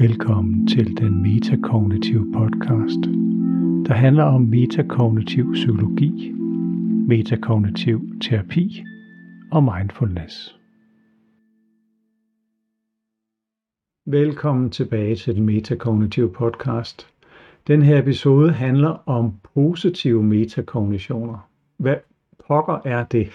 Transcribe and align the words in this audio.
Velkommen 0.00 0.66
til 0.66 0.96
den 0.96 1.22
metakognitive 1.22 2.32
podcast, 2.32 2.98
der 3.86 3.94
handler 3.94 4.24
om 4.24 4.42
metakognitiv 4.42 5.52
psykologi, 5.52 6.32
metakognitiv 7.08 8.20
terapi 8.20 8.84
og 9.52 9.64
mindfulness. 9.64 10.58
Velkommen 14.06 14.70
tilbage 14.70 15.16
til 15.16 15.36
den 15.36 15.46
metakognitive 15.46 16.32
podcast. 16.32 17.08
Den 17.66 17.82
her 17.82 17.98
episode 17.98 18.52
handler 18.52 19.08
om 19.08 19.32
positive 19.54 20.22
metakognitioner. 20.22 21.48
Hvad 21.76 21.96
pokker 22.48 22.80
er 22.84 23.04
det? 23.04 23.28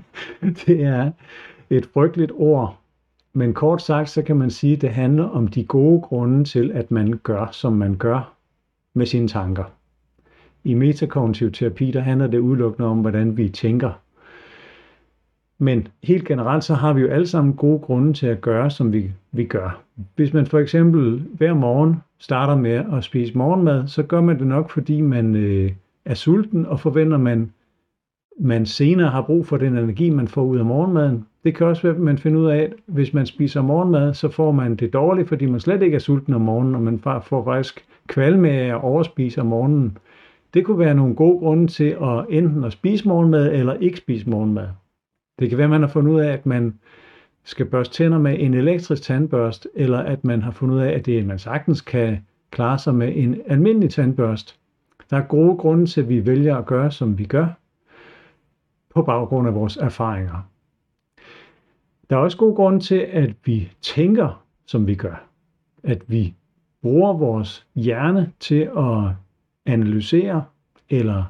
det 0.66 0.84
er 0.84 1.12
et 1.70 1.86
frygteligt 1.86 2.32
ord, 2.34 2.80
men 3.36 3.54
kort 3.54 3.82
sagt, 3.82 4.10
så 4.10 4.22
kan 4.22 4.36
man 4.36 4.50
sige, 4.50 4.72
at 4.72 4.82
det 4.82 4.90
handler 4.90 5.24
om 5.24 5.48
de 5.48 5.64
gode 5.64 6.00
grunde 6.00 6.44
til, 6.44 6.72
at 6.74 6.90
man 6.90 7.20
gør, 7.22 7.48
som 7.52 7.72
man 7.72 7.96
gør 7.96 8.32
med 8.94 9.06
sine 9.06 9.28
tanker. 9.28 9.64
I 10.64 10.74
metakognitiv 10.74 11.52
terapi, 11.52 11.90
der 11.90 12.00
handler 12.00 12.26
det 12.26 12.38
udelukkende 12.38 12.88
om, 12.88 12.98
hvordan 12.98 13.36
vi 13.36 13.48
tænker. 13.48 13.90
Men 15.58 15.88
helt 16.02 16.28
generelt, 16.28 16.64
så 16.64 16.74
har 16.74 16.92
vi 16.92 17.00
jo 17.00 17.08
alle 17.08 17.26
sammen 17.26 17.54
gode 17.54 17.78
grunde 17.78 18.12
til 18.12 18.26
at 18.26 18.40
gøre, 18.40 18.70
som 18.70 18.92
vi, 18.92 19.10
vi 19.32 19.44
gør. 19.44 19.82
Hvis 20.14 20.32
man 20.32 20.46
for 20.46 20.58
eksempel 20.58 21.26
hver 21.34 21.54
morgen 21.54 21.96
starter 22.18 22.56
med 22.56 22.84
at 22.92 23.04
spise 23.04 23.38
morgenmad, 23.38 23.88
så 23.88 24.02
gør 24.02 24.20
man 24.20 24.38
det 24.38 24.46
nok, 24.46 24.70
fordi 24.70 25.00
man 25.00 25.34
øh, 25.34 25.72
er 26.04 26.14
sulten, 26.14 26.66
og 26.66 26.80
forventer 26.80 27.18
man, 27.18 27.52
man 28.40 28.66
senere 28.66 29.08
har 29.08 29.22
brug 29.22 29.46
for 29.46 29.56
den 29.56 29.78
energi, 29.78 30.10
man 30.10 30.28
får 30.28 30.42
ud 30.42 30.58
af 30.58 30.64
morgenmaden. 30.64 31.26
Det 31.46 31.54
kan 31.54 31.66
også 31.66 31.82
være, 31.82 31.94
at 31.94 32.00
man 32.00 32.18
finder 32.18 32.40
ud 32.40 32.46
af, 32.46 32.58
at 32.58 32.72
hvis 32.86 33.14
man 33.14 33.26
spiser 33.26 33.62
morgenmad, 33.62 34.14
så 34.14 34.28
får 34.28 34.52
man 34.52 34.76
det 34.76 34.92
dårligt, 34.92 35.28
fordi 35.28 35.46
man 35.46 35.60
slet 35.60 35.82
ikke 35.82 35.94
er 35.94 35.98
sulten 35.98 36.34
om 36.34 36.40
morgenen, 36.40 36.74
og 36.74 36.82
man 36.82 36.98
får 36.98 37.44
faktisk 37.44 37.84
kvalme 38.06 38.50
af 38.50 38.68
at 38.68 38.82
overspise 38.82 39.40
om 39.40 39.46
morgenen. 39.46 39.98
Det 40.54 40.64
kunne 40.64 40.78
være 40.78 40.94
nogle 40.94 41.14
gode 41.14 41.38
grunde 41.38 41.66
til 41.66 41.96
at 42.02 42.26
enten 42.28 42.64
at 42.64 42.72
spise 42.72 43.08
morgenmad 43.08 43.52
eller 43.52 43.74
ikke 43.74 43.98
spise 43.98 44.30
morgenmad. 44.30 44.68
Det 45.38 45.48
kan 45.48 45.58
være, 45.58 45.64
at 45.64 45.70
man 45.70 45.80
har 45.80 45.88
fundet 45.88 46.12
ud 46.12 46.20
af, 46.20 46.32
at 46.32 46.46
man 46.46 46.74
skal 47.44 47.66
børste 47.66 47.94
tænder 47.94 48.18
med 48.18 48.36
en 48.38 48.54
elektrisk 48.54 49.02
tandbørst, 49.02 49.68
eller 49.74 49.98
at 49.98 50.24
man 50.24 50.42
har 50.42 50.50
fundet 50.50 50.74
ud 50.74 50.80
af, 50.80 50.90
at 50.90 51.06
det 51.06 51.26
man 51.26 51.38
sagtens 51.38 51.80
kan 51.80 52.18
klare 52.50 52.78
sig 52.78 52.94
med 52.94 53.12
en 53.16 53.40
almindelig 53.46 53.90
tandbørst. 53.90 54.58
Der 55.10 55.16
er 55.16 55.22
gode 55.22 55.56
grunde 55.56 55.86
til, 55.86 56.00
at 56.00 56.08
vi 56.08 56.26
vælger 56.26 56.56
at 56.56 56.66
gøre, 56.66 56.90
som 56.90 57.18
vi 57.18 57.24
gør, 57.24 57.46
på 58.94 59.02
baggrund 59.02 59.48
af 59.48 59.54
vores 59.54 59.76
erfaringer. 59.76 60.48
Der 62.10 62.16
er 62.16 62.20
også 62.20 62.38
god 62.38 62.56
grund 62.56 62.80
til, 62.80 62.98
at 62.98 63.34
vi 63.44 63.72
tænker, 63.82 64.44
som 64.66 64.86
vi 64.86 64.94
gør. 64.94 65.24
At 65.82 66.02
vi 66.06 66.34
bruger 66.82 67.12
vores 67.12 67.66
hjerne 67.74 68.32
til 68.40 68.70
at 68.76 69.14
analysere 69.66 70.44
eller 70.90 71.24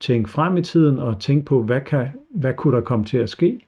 tænke 0.00 0.30
frem 0.30 0.56
i 0.56 0.62
tiden 0.62 0.98
og 0.98 1.20
tænke 1.20 1.44
på, 1.44 1.62
hvad, 1.62 1.80
kan, 1.80 2.08
hvad 2.30 2.54
kunne 2.54 2.76
der 2.76 2.82
komme 2.82 3.04
til 3.04 3.18
at 3.18 3.30
ske. 3.30 3.60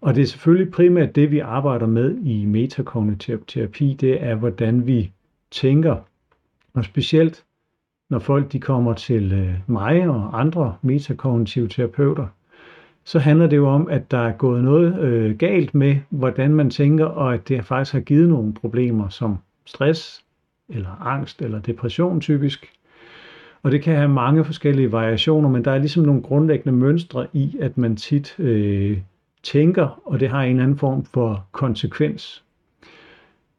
Og 0.00 0.14
det 0.14 0.22
er 0.22 0.26
selvfølgelig 0.26 0.72
primært 0.72 1.14
det, 1.14 1.30
vi 1.30 1.38
arbejder 1.38 1.86
med 1.86 2.18
i 2.18 2.44
metakognitiv 2.44 3.44
terapi, 3.46 3.96
det 4.00 4.22
er, 4.22 4.34
hvordan 4.34 4.86
vi 4.86 5.12
tænker. 5.50 5.96
Og 6.74 6.84
specielt, 6.84 7.44
når 8.10 8.18
folk 8.18 8.52
de 8.52 8.60
kommer 8.60 8.94
til 8.94 9.32
øh, 9.32 9.54
mig 9.66 10.08
og 10.08 10.40
andre 10.40 10.76
metakognitive 10.82 11.68
terapeuter, 11.68 12.26
så 13.08 13.18
handler 13.18 13.46
det 13.46 13.56
jo 13.56 13.68
om, 13.68 13.88
at 13.90 14.10
der 14.10 14.18
er 14.18 14.32
gået 14.32 14.64
noget 14.64 15.00
øh, 15.00 15.36
galt 15.36 15.74
med, 15.74 15.96
hvordan 16.10 16.54
man 16.54 16.70
tænker, 16.70 17.04
og 17.04 17.34
at 17.34 17.48
det 17.48 17.64
faktisk 17.64 17.92
har 17.92 18.00
givet 18.00 18.28
nogle 18.28 18.54
problemer 18.54 19.08
som 19.08 19.38
stress, 19.66 20.24
eller 20.68 21.06
angst, 21.06 21.42
eller 21.42 21.60
depression 21.60 22.20
typisk. 22.20 22.70
Og 23.62 23.72
det 23.72 23.82
kan 23.82 23.96
have 23.96 24.08
mange 24.08 24.44
forskellige 24.44 24.92
variationer, 24.92 25.48
men 25.48 25.64
der 25.64 25.70
er 25.70 25.78
ligesom 25.78 26.04
nogle 26.04 26.22
grundlæggende 26.22 26.78
mønstre 26.78 27.26
i, 27.32 27.56
at 27.60 27.78
man 27.78 27.96
tit 27.96 28.38
øh, 28.38 28.98
tænker, 29.42 30.02
og 30.04 30.20
det 30.20 30.28
har 30.28 30.42
en 30.42 30.50
eller 30.50 30.62
anden 30.62 30.78
form 30.78 31.04
for 31.04 31.46
konsekvens. 31.52 32.44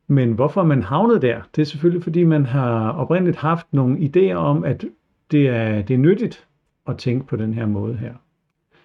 Men 0.08 0.32
hvorfor 0.32 0.64
man 0.64 0.84
havnet 0.84 1.22
der, 1.22 1.42
det 1.56 1.62
er 1.62 1.66
selvfølgelig 1.66 2.04
fordi, 2.04 2.24
man 2.24 2.46
har 2.46 2.92
oprindeligt 2.92 3.38
haft 3.38 3.68
nogle 3.72 3.98
idéer 3.98 4.36
om, 4.36 4.64
at 4.64 4.86
det 5.32 5.48
er, 5.48 5.82
det 5.82 5.94
er 5.94 5.98
nyttigt 5.98 6.46
at 6.88 6.98
tænke 6.98 7.28
på 7.28 7.36
den 7.36 7.54
her 7.54 7.66
måde 7.66 7.98
her. 7.98 8.14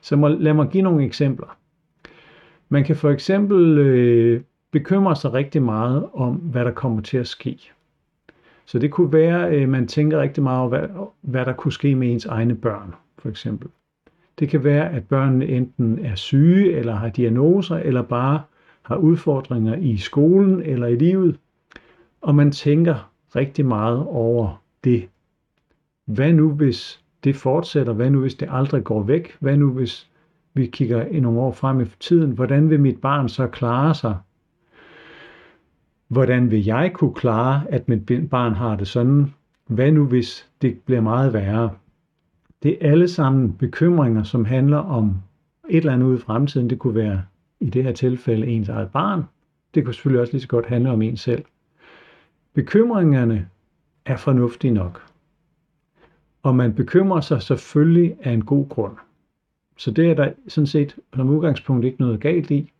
Så 0.04 0.16
må, 0.16 0.28
lad 0.28 0.54
mig 0.54 0.68
give 0.68 0.82
nogle 0.82 1.04
eksempler. 1.04 1.56
Man 2.68 2.84
kan 2.84 2.96
for 2.96 3.10
eksempel 3.10 3.78
øh, 3.78 4.40
bekymre 4.70 5.16
sig 5.16 5.32
rigtig 5.32 5.62
meget 5.62 6.08
om, 6.12 6.34
hvad 6.34 6.64
der 6.64 6.70
kommer 6.70 7.02
til 7.02 7.16
at 7.18 7.26
ske. 7.26 7.58
Så 8.64 8.78
det 8.78 8.90
kunne 8.90 9.12
være, 9.12 9.48
at 9.48 9.54
øh, 9.54 9.68
man 9.68 9.86
tænker 9.86 10.20
rigtig 10.20 10.42
meget 10.42 10.60
over, 10.60 10.68
hvad, 10.68 10.88
hvad 11.20 11.44
der 11.44 11.52
kunne 11.52 11.72
ske 11.72 11.94
med 11.94 12.12
ens 12.12 12.26
egne 12.26 12.54
børn, 12.54 12.94
for 13.18 13.28
eksempel. 13.28 13.68
Det 14.38 14.48
kan 14.48 14.64
være, 14.64 14.90
at 14.90 15.08
børnene 15.08 15.46
enten 15.46 16.04
er 16.04 16.14
syge, 16.14 16.72
eller 16.72 16.94
har 16.94 17.08
diagnoser, 17.08 17.76
eller 17.76 18.02
bare 18.02 18.42
har 18.82 18.96
udfordringer 18.96 19.74
i 19.76 19.96
skolen 19.96 20.62
eller 20.62 20.86
i 20.86 20.96
livet, 20.96 21.38
og 22.20 22.34
man 22.34 22.52
tænker 22.52 23.10
rigtig 23.36 23.66
meget 23.66 23.98
over 23.98 24.62
det. 24.84 25.08
Hvad 26.04 26.32
nu, 26.32 26.50
hvis 26.50 27.03
det 27.24 27.36
fortsætter? 27.36 27.92
Hvad 27.92 28.10
nu, 28.10 28.20
hvis 28.20 28.34
det 28.34 28.48
aldrig 28.50 28.84
går 28.84 29.02
væk? 29.02 29.36
Hvad 29.40 29.56
nu, 29.56 29.72
hvis 29.72 30.10
vi 30.54 30.66
kigger 30.66 31.04
i 31.04 31.20
nogle 31.20 31.40
år 31.40 31.52
frem 31.52 31.80
i 31.80 31.84
tiden? 32.00 32.30
Hvordan 32.30 32.70
vil 32.70 32.80
mit 32.80 33.00
barn 33.00 33.28
så 33.28 33.46
klare 33.46 33.94
sig? 33.94 34.16
Hvordan 36.08 36.50
vil 36.50 36.64
jeg 36.64 36.90
kunne 36.94 37.14
klare, 37.14 37.62
at 37.68 37.88
mit 37.88 38.30
barn 38.30 38.52
har 38.52 38.76
det 38.76 38.88
sådan? 38.88 39.34
Hvad 39.66 39.92
nu, 39.92 40.04
hvis 40.06 40.48
det 40.62 40.78
bliver 40.86 41.00
meget 41.00 41.32
værre? 41.32 41.70
Det 42.62 42.78
er 42.80 42.90
alle 42.90 43.08
sammen 43.08 43.52
bekymringer, 43.52 44.22
som 44.22 44.44
handler 44.44 44.78
om 44.78 45.16
et 45.70 45.76
eller 45.76 45.92
andet 45.92 46.06
ude 46.06 46.16
i 46.16 46.20
fremtiden. 46.20 46.70
Det 46.70 46.78
kunne 46.78 46.94
være 46.94 47.22
i 47.60 47.70
det 47.70 47.84
her 47.84 47.92
tilfælde 47.92 48.46
ens 48.46 48.68
eget 48.68 48.90
barn. 48.90 49.22
Det 49.74 49.84
kunne 49.84 49.94
selvfølgelig 49.94 50.20
også 50.20 50.32
lige 50.32 50.42
så 50.42 50.48
godt 50.48 50.66
handle 50.66 50.90
om 50.90 51.02
en 51.02 51.16
selv. 51.16 51.44
Bekymringerne 52.54 53.48
er 54.06 54.16
fornuftige 54.16 54.74
nok. 54.74 55.13
Og 56.44 56.56
man 56.56 56.74
bekymrer 56.74 57.20
sig 57.20 57.42
selvfølgelig 57.42 58.16
af 58.20 58.32
en 58.32 58.44
god 58.44 58.68
grund. 58.68 58.96
Så 59.76 59.90
det 59.90 60.10
er 60.10 60.14
der 60.14 60.32
sådan 60.48 60.66
set 60.66 60.96
som 61.16 61.28
udgangspunkt 61.28 61.84
ikke 61.84 62.00
noget 62.00 62.20
galt 62.20 62.50
i. 62.50 62.72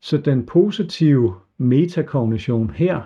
Så 0.00 0.18
den 0.18 0.46
positive 0.46 1.34
metakognition 1.58 2.70
her, 2.70 3.02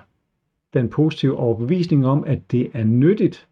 den 0.75 0.89
positive 0.89 1.37
overbevisning 1.37 2.07
om, 2.07 2.25
at 2.27 2.51
det 2.51 2.71
er 2.75 2.85
nyttigt 2.85 3.49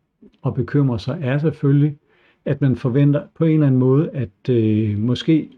at 0.46 0.54
bekymre 0.54 0.98
sig, 0.98 1.18
er 1.22 1.38
selvfølgelig, 1.38 1.98
at 2.44 2.60
man 2.60 2.76
forventer 2.76 3.26
på 3.34 3.44
en 3.44 3.52
eller 3.52 3.66
anden 3.66 3.80
måde, 3.80 4.10
at 4.10 4.48
øh, 4.50 4.98
måske, 4.98 5.50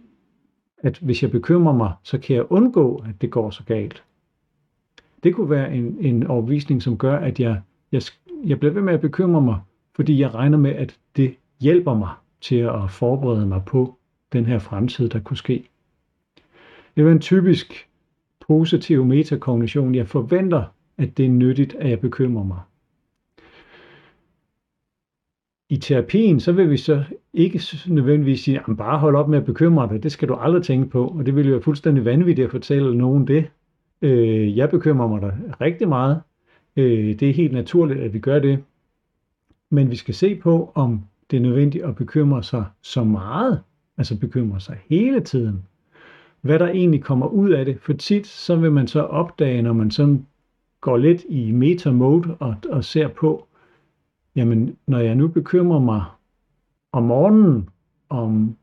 at 0.79 0.99
hvis 0.99 1.23
jeg 1.23 1.31
bekymrer 1.31 1.75
mig, 1.75 1.93
så 2.03 2.19
kan 2.19 2.37
jeg 2.37 2.53
undgå, 2.53 3.05
at 3.09 3.21
det 3.21 3.31
går 3.31 3.51
så 3.51 3.65
galt. 3.65 4.05
Det 5.23 5.35
kunne 5.35 5.51
være 5.51 5.75
en, 5.75 5.97
en 6.01 6.27
overbevisning, 6.27 6.83
som 6.83 6.99
gør, 6.99 7.17
at 7.17 7.41
jeg, 7.41 7.61
jeg, 7.93 8.03
jeg 8.45 8.61
bliver 8.61 8.73
ved 8.73 8.83
med 8.83 8.95
at 8.95 9.01
bekymre 9.01 9.41
mig, 9.41 9.61
fordi 9.97 10.21
jeg 10.21 10.35
regner 10.35 10.59
med, 10.59 10.71
at 10.71 10.99
det 11.17 11.35
hjælper 11.61 11.95
mig 11.95 12.11
til 12.41 12.57
at 12.57 12.91
forberede 12.91 13.47
mig 13.47 13.63
på 13.67 13.99
den 14.33 14.47
her 14.47 14.59
fremtid, 14.59 15.09
der 15.09 15.21
kunne 15.21 15.37
ske. 15.37 15.65
Det 16.97 17.07
er 17.07 17.13
en 17.13 17.21
typisk 17.21 17.89
positiv 18.41 19.05
metakognition. 19.05 19.95
Jeg 19.95 20.09
forventer, 20.09 20.65
at 20.99 21.17
det 21.17 21.25
er 21.25 21.31
nyttigt, 21.31 21.75
at 21.75 21.91
jeg 21.91 22.01
bekymrer 22.01 22.45
mig. 22.45 22.59
I 25.69 25.77
terapien, 25.77 26.41
så 26.41 26.53
vil 26.53 26.71
vi 26.71 26.77
så 26.77 27.05
ikke 27.33 27.61
nødvendigvis 27.87 28.41
sige, 28.41 28.61
at 28.69 28.77
bare 28.77 28.99
hold 28.99 29.17
op 29.17 29.29
med 29.29 29.39
at 29.39 29.45
bekymre 29.45 29.89
dig, 29.89 30.03
det 30.03 30.13
skal 30.13 30.29
du 30.29 30.35
aldrig 30.35 30.63
tænke 30.63 30.91
på, 30.91 31.09
og 31.09 31.27
det 31.27 31.37
ville 31.37 31.53
være 31.53 31.63
fuldstændig 31.63 32.05
vanvittigt 32.05 32.45
at 32.45 32.51
fortælle 32.51 32.99
nogen 32.99 33.27
det. 33.27 33.51
Øh, 34.03 34.57
jeg 34.57 34.71
bekymrer 34.71 35.09
mig 35.09 35.23
da 35.23 35.33
rigtig 35.61 35.89
meget. 35.89 36.21
Øh, 36.77 37.21
det 37.21 37.31
er 37.31 37.33
helt 37.33 37.53
naturligt, 37.53 38.01
at 38.01 38.13
vi 38.13 38.19
gør 38.19 38.39
det. 38.39 38.65
Men 39.71 39.91
vi 39.91 39.97
skal 39.97 40.15
se 40.15 40.35
på, 40.35 40.73
om 40.75 41.05
det 41.31 41.37
er 41.37 41.41
nødvendigt 41.41 41.85
at 41.85 41.97
bekymre 41.97 42.43
sig 42.43 42.65
så 42.83 43.05
meget, 43.05 43.63
altså 43.99 44.19
bekymre 44.19 44.61
sig 44.61 44.79
hele 44.89 45.21
tiden, 45.21 45.63
hvad 46.41 46.59
der 46.59 46.69
egentlig 46.69 47.03
kommer 47.03 47.27
ud 47.27 47.51
af 47.51 47.65
det. 47.65 47.81
For 47.81 47.93
tit 47.93 48.27
så 48.27 48.57
vil 48.57 48.73
man 48.73 48.89
så 48.89 49.01
opdage, 49.01 49.63
når 49.63 49.73
man 49.73 49.91
sådan 49.91 50.27
går 50.81 50.97
lidt 50.97 51.25
i 51.29 51.53
meta-mode 51.53 52.37
og, 52.41 52.55
og 52.71 52.85
ser 52.85 53.09
på, 53.09 53.47
jamen 54.37 54.77
når 54.87 54.99
jeg 54.99 55.15
nu 55.15 55.29
bekymrer 55.29 55.79
mig 55.79 56.05
om 56.93 57.03
morgenen, 57.03 57.69
om 58.09 58.57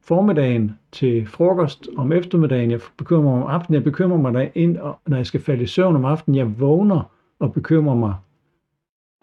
formiddagen 0.00 0.78
til 0.92 1.26
frokost, 1.26 1.88
om 1.96 2.12
eftermiddagen, 2.12 2.70
jeg 2.70 2.80
bekymrer 2.96 3.22
mig 3.22 3.42
om 3.44 3.50
aftenen, 3.50 3.74
jeg 3.74 3.84
bekymrer 3.84 4.18
mig 4.18 4.34
der 4.34 4.48
ind, 4.54 4.78
når 5.06 5.16
jeg 5.16 5.26
skal 5.26 5.40
falde 5.40 5.62
i 5.62 5.66
søvn 5.66 5.96
om 5.96 6.04
aftenen, 6.04 6.38
jeg 6.38 6.60
vågner 6.60 7.12
og 7.38 7.52
bekymrer 7.52 7.94
mig, 7.94 8.14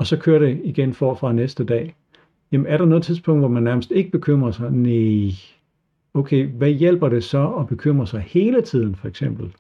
og 0.02 0.08
så 0.08 0.18
kører 0.18 0.40
det 0.40 0.62
igen 0.64 0.94
forfra 0.94 1.34
næste 1.34 1.64
dag. 1.64 1.96
Jamen 2.52 2.68
er 2.68 2.78
der 2.78 2.86
noget 2.86 3.04
tidspunkt, 3.04 3.42
hvor 3.42 3.48
man 3.48 3.64
nærmest 3.64 3.92
ikke 3.92 4.12
bekymrer 4.12 4.52
sig? 4.52 4.72
Nej. 4.72 5.32
Okay, 6.14 6.48
hvad 6.48 6.70
hjælper 6.70 7.10
det 7.10 7.24
så 7.24 7.48
at 7.48 7.68
bekymre 7.68 8.08
sig 8.08 8.22
hele 8.22 8.62
tiden, 8.62 8.96
for 8.96 9.08
eksempel? 9.08 9.56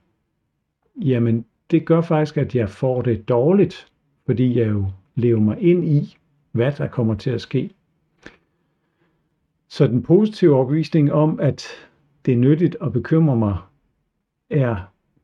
Jamen, 0.95 1.45
det 1.71 1.85
gør 1.85 2.01
faktisk, 2.01 2.37
at 2.37 2.55
jeg 2.55 2.69
får 2.69 3.01
det 3.01 3.29
dårligt, 3.29 3.87
fordi 4.25 4.59
jeg 4.59 4.69
jo 4.69 4.85
lever 5.15 5.39
mig 5.39 5.59
ind 5.59 5.85
i, 5.85 6.17
hvad 6.51 6.71
der 6.71 6.87
kommer 6.87 7.15
til 7.15 7.29
at 7.29 7.41
ske. 7.41 7.69
Så 9.69 9.87
den 9.87 10.03
positive 10.03 10.55
overbevisning 10.55 11.11
om, 11.13 11.39
at 11.39 11.67
det 12.25 12.33
er 12.33 12.37
nyttigt 12.37 12.77
at 12.81 12.93
bekymre 12.93 13.35
mig, 13.35 13.57
er, 14.49 14.75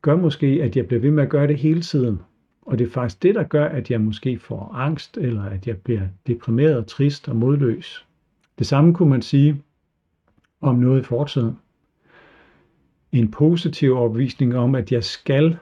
gør 0.01 0.15
måske, 0.15 0.47
at 0.47 0.75
jeg 0.75 0.87
bliver 0.87 1.01
ved 1.01 1.11
med 1.11 1.23
at 1.23 1.29
gøre 1.29 1.47
det 1.47 1.57
hele 1.57 1.81
tiden. 1.81 2.19
Og 2.67 2.79
det 2.79 2.87
er 2.87 2.91
faktisk 2.91 3.23
det, 3.23 3.35
der 3.35 3.43
gør, 3.43 3.65
at 3.65 3.91
jeg 3.91 4.01
måske 4.01 4.39
får 4.39 4.71
angst, 4.73 5.17
eller 5.17 5.43
at 5.43 5.67
jeg 5.67 5.77
bliver 5.77 6.01
deprimeret, 6.27 6.85
trist 6.85 7.29
og 7.29 7.35
modløs. 7.35 8.05
Det 8.59 8.67
samme 8.67 8.93
kunne 8.93 9.09
man 9.09 9.21
sige 9.21 9.61
om 10.61 10.75
noget 10.75 10.99
i 10.99 11.03
fortiden. 11.03 11.57
En 13.11 13.31
positiv 13.31 13.95
overbevisning 13.95 14.55
om, 14.55 14.75
at 14.75 14.91
jeg 14.91 15.03
skal 15.03 15.57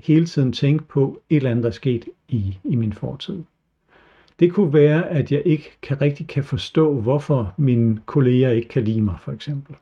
hele 0.00 0.26
tiden 0.26 0.52
tænke 0.52 0.84
på 0.84 1.22
et 1.30 1.36
eller 1.36 1.50
andet, 1.50 1.62
der 1.62 1.68
er 1.68 1.74
sket 1.74 2.04
i, 2.28 2.58
i 2.64 2.76
min 2.76 2.92
fortid. 2.92 3.42
Det 4.40 4.52
kunne 4.52 4.72
være, 4.72 5.08
at 5.08 5.32
jeg 5.32 5.42
ikke 5.44 5.78
kan 5.82 6.00
rigtig 6.00 6.26
kan 6.26 6.44
forstå, 6.44 7.00
hvorfor 7.00 7.54
mine 7.56 8.00
kolleger 8.06 8.50
ikke 8.50 8.68
kan 8.68 8.84
lide 8.84 9.00
mig, 9.00 9.16
for 9.22 9.32
eksempel. 9.32 9.76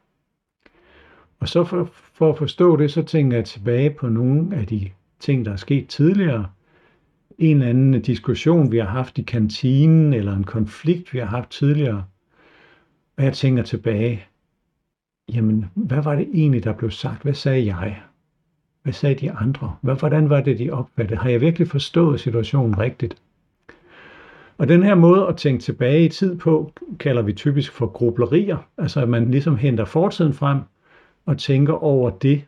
Og 1.40 1.48
så 1.48 1.64
for, 1.64 1.90
for 1.92 2.32
at 2.32 2.38
forstå 2.38 2.76
det, 2.76 2.92
så 2.92 3.02
tænker 3.02 3.36
jeg 3.36 3.44
tilbage 3.44 3.90
på 3.90 4.08
nogle 4.08 4.56
af 4.56 4.66
de 4.66 4.90
ting, 5.20 5.44
der 5.44 5.52
er 5.52 5.56
sket 5.56 5.88
tidligere. 5.88 6.46
En 7.38 7.56
eller 7.56 7.68
anden 7.68 8.02
diskussion, 8.02 8.72
vi 8.72 8.78
har 8.78 8.86
haft 8.86 9.18
i 9.18 9.22
kantinen, 9.22 10.12
eller 10.12 10.36
en 10.36 10.44
konflikt, 10.44 11.14
vi 11.14 11.18
har 11.18 11.26
haft 11.26 11.50
tidligere. 11.50 12.04
Og 13.16 13.24
jeg 13.24 13.32
tænker 13.32 13.62
tilbage, 13.62 14.24
jamen, 15.32 15.70
hvad 15.74 16.02
var 16.02 16.14
det 16.14 16.28
egentlig, 16.34 16.64
der 16.64 16.72
blev 16.72 16.90
sagt? 16.90 17.22
Hvad 17.22 17.34
sagde 17.34 17.66
jeg? 17.66 18.02
Hvad 18.82 18.92
sagde 18.92 19.14
de 19.14 19.32
andre? 19.32 19.76
Hvordan 19.80 20.30
var 20.30 20.40
det, 20.40 20.58
de 20.58 20.70
opfattede? 20.70 21.20
Har 21.20 21.30
jeg 21.30 21.40
virkelig 21.40 21.68
forstået 21.68 22.20
situationen 22.20 22.78
rigtigt? 22.78 23.22
Og 24.58 24.68
den 24.68 24.82
her 24.82 24.94
måde 24.94 25.26
at 25.26 25.36
tænke 25.36 25.62
tilbage 25.62 26.04
i 26.04 26.08
tid 26.08 26.38
på, 26.38 26.72
kalder 26.98 27.22
vi 27.22 27.32
typisk 27.32 27.72
for 27.72 27.86
grublerier. 27.86 28.68
Altså 28.78 29.00
at 29.00 29.08
man 29.08 29.30
ligesom 29.30 29.56
henter 29.56 29.84
fortiden 29.84 30.32
frem 30.32 30.60
og 31.26 31.38
tænker 31.38 31.72
over 31.72 32.10
det. 32.10 32.44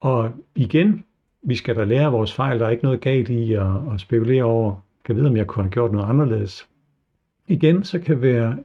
Og 0.00 0.32
igen, 0.54 1.04
vi 1.48 1.54
skal 1.54 1.76
da 1.76 1.84
lære 1.84 2.12
vores 2.12 2.32
fejl. 2.32 2.58
Der 2.58 2.66
er 2.66 2.70
ikke 2.70 2.84
noget 2.84 3.00
galt 3.00 3.28
i 3.28 3.52
at, 3.52 3.66
at 3.94 4.00
spekulere 4.00 4.44
over, 4.44 4.74
kan 5.04 5.16
vide, 5.16 5.28
om 5.28 5.36
jeg 5.36 5.46
kunne 5.46 5.62
have 5.62 5.70
gjort 5.70 5.92
noget 5.92 6.08
anderledes. 6.08 6.68
Igen, 7.46 7.84
så 7.84 7.98
kan 7.98 8.22
være 8.22 8.58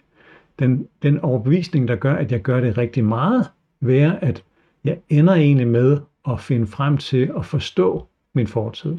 den, 0.60 0.88
den 1.04 1.20
overbevisning, 1.20 1.88
der 1.88 1.96
gør, 1.96 2.16
at 2.16 2.32
jeg 2.32 2.42
gør 2.42 2.62
det 2.62 2.78
rigtig 2.78 3.04
meget, 3.04 3.50
være, 3.80 4.24
at 4.24 4.44
jeg 4.84 4.98
ender 5.10 5.34
egentlig 5.34 5.68
med 5.68 6.00
at 6.28 6.40
finde 6.40 6.68
frem 6.68 6.98
til 6.98 7.32
at 7.38 7.46
forstå 7.46 8.08
min 8.34 8.48
fortid. 8.48 8.98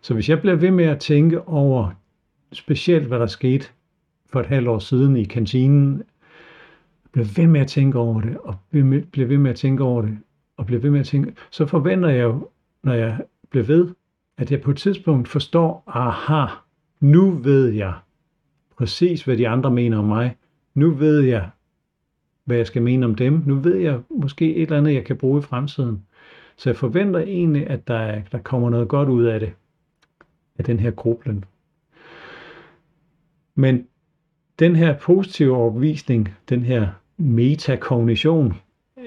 Så 0.00 0.14
hvis 0.14 0.28
jeg 0.28 0.40
bliver 0.40 0.56
ved 0.56 0.70
med 0.70 0.84
at 0.84 0.98
tænke 0.98 1.48
over 1.48 1.90
specielt, 2.52 3.06
hvad 3.06 3.18
der 3.18 3.26
skete 3.26 3.66
for 4.26 4.40
et 4.40 4.46
halvt 4.46 4.68
år 4.68 4.78
siden 4.78 5.16
i 5.16 5.24
kantinen, 5.24 6.02
bliver 7.12 7.26
ved 7.36 7.46
med 7.46 7.60
at 7.60 7.68
tænke 7.68 7.98
over 7.98 8.20
det, 8.20 8.36
og 8.38 8.56
bliver 8.70 9.26
ved 9.26 9.38
med 9.38 9.50
at 9.50 9.56
tænke 9.56 9.84
over 9.84 10.02
det, 10.02 10.18
og 10.56 10.66
bliver 10.66 10.80
ved 10.80 10.90
med 10.90 11.00
at 11.00 11.06
tænke, 11.06 11.32
så 11.50 11.66
forventer 11.66 12.08
jeg 12.08 12.22
jo, 12.22 12.48
når 12.82 12.92
jeg 12.92 13.18
bliver 13.50 13.64
ved, 13.64 13.88
at 14.38 14.50
jeg 14.50 14.60
på 14.60 14.70
et 14.70 14.76
tidspunkt 14.76 15.28
forstår, 15.28 15.82
aha, 15.86 16.46
nu 17.00 17.30
ved 17.30 17.68
jeg 17.68 17.94
præcis, 18.76 19.22
hvad 19.22 19.36
de 19.36 19.48
andre 19.48 19.70
mener 19.70 19.98
om 19.98 20.04
mig. 20.04 20.36
Nu 20.74 20.90
ved 20.90 21.20
jeg, 21.20 21.50
hvad 22.44 22.56
jeg 22.56 22.66
skal 22.66 22.82
mene 22.82 23.06
om 23.06 23.14
dem. 23.14 23.42
Nu 23.46 23.54
ved 23.54 23.76
jeg 23.76 24.00
måske 24.10 24.54
et 24.54 24.62
eller 24.62 24.78
andet, 24.78 24.94
jeg 24.94 25.04
kan 25.04 25.16
bruge 25.16 25.38
i 25.38 25.42
fremtiden. 25.42 26.02
Så 26.56 26.70
jeg 26.70 26.76
forventer 26.76 27.20
egentlig, 27.20 27.66
at 27.66 27.88
der, 27.88 28.20
der 28.32 28.38
kommer 28.38 28.70
noget 28.70 28.88
godt 28.88 29.08
ud 29.08 29.24
af 29.24 29.40
det 29.40 29.52
af 30.58 30.64
den 30.64 30.80
her 30.80 30.90
grublen. 30.90 31.44
Men 33.54 33.86
den 34.58 34.76
her 34.76 34.98
positive 34.98 35.56
overbevisning, 35.56 36.34
den 36.48 36.62
her 36.62 36.88
metakognition, 37.16 38.54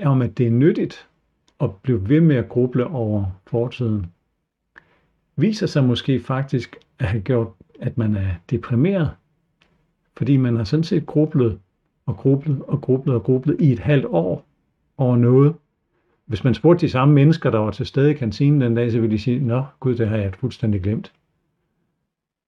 om 0.03 0.21
at 0.21 0.37
det 0.37 0.47
er 0.47 0.51
nyttigt 0.51 1.07
og 1.59 1.79
blive 1.83 2.09
ved 2.09 2.21
med 2.21 2.35
at 2.35 2.49
gruble 2.49 2.87
over 2.87 3.25
fortiden, 3.47 4.05
viser 5.35 5.67
sig 5.67 5.83
måske 5.83 6.19
faktisk 6.19 6.75
at 6.99 7.05
have 7.05 7.21
gjort, 7.21 7.47
at 7.79 7.97
man 7.97 8.15
er 8.15 8.29
deprimeret, 8.49 9.11
fordi 10.17 10.37
man 10.37 10.55
har 10.55 10.63
sådan 10.63 10.83
set 10.83 11.05
grublet 11.05 11.59
og 12.05 12.17
grublet 12.17 12.61
og 12.67 12.81
grublet 12.81 13.15
og 13.15 13.23
grublet 13.23 13.61
i 13.61 13.71
et 13.71 13.79
halvt 13.79 14.05
år 14.05 14.45
over 14.97 15.15
noget. 15.15 15.55
Hvis 16.25 16.43
man 16.43 16.53
spurgte 16.53 16.85
de 16.85 16.91
samme 16.91 17.13
mennesker, 17.13 17.51
der 17.51 17.59
var 17.59 17.71
til 17.71 17.85
stede 17.85 18.11
i 18.11 18.13
kantinen 18.13 18.61
den 18.61 18.75
dag, 18.75 18.91
så 18.91 18.99
ville 18.99 19.15
de 19.15 19.21
sige, 19.21 19.39
nå 19.39 19.65
gud, 19.79 19.95
det 19.95 20.07
har 20.07 20.17
jeg 20.17 20.33
fuldstændig 20.33 20.81
glemt 20.81 21.11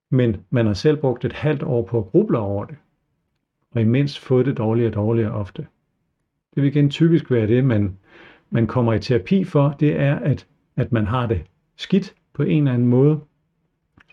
men 0.10 0.46
man 0.50 0.66
har 0.66 0.74
selv 0.74 0.98
brugt 0.98 1.26
et 1.26 1.34
halvt 1.34 1.64
år 1.64 1.82
på 1.82 1.98
at 1.98 2.06
gruble 2.06 2.40
over 2.40 2.66
det, 2.66 2.76
og 3.72 3.82
imens 3.82 4.20
fået 4.20 4.46
det 4.46 4.58
dårligere 4.58 4.90
og 4.90 4.96
dårligere 4.96 5.32
ofte. 5.32 5.68
Det 6.56 6.64
vil 6.64 6.72
igen 6.72 6.90
typisk 6.90 7.32
være 7.32 7.48
det, 7.48 7.66
man, 7.66 7.98
man 8.50 8.68
kommer 8.68 8.94
i 8.94 9.00
terapi 9.00 9.44
for, 9.44 9.76
det 9.80 10.00
er, 10.00 10.16
at, 10.16 10.48
at 10.76 10.92
man 10.92 11.08
har 11.08 11.28
det 11.28 11.42
skidt 11.76 12.14
på 12.34 12.44
en 12.44 12.58
eller 12.58 12.74
anden 12.74 12.88
måde. 12.88 13.20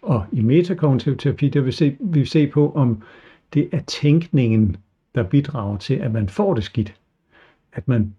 Og 0.03 0.27
i 0.33 0.43
metakognitiv 0.43 1.17
terapi, 1.17 1.49
der 1.49 1.61
vil 1.61 1.73
se, 1.73 1.97
vi 2.01 2.19
vil 2.19 2.27
se 2.27 2.47
på, 2.47 2.73
om 2.73 3.03
det 3.55 3.69
er 3.73 3.81
tænkningen, 3.81 4.77
der 5.15 5.23
bidrager 5.23 5.77
til, 5.77 5.95
at 5.95 6.13
man 6.13 6.29
får 6.29 6.55
det 6.55 6.65
skidt. 6.65 6.95
At 7.73 7.89
man 7.89 8.15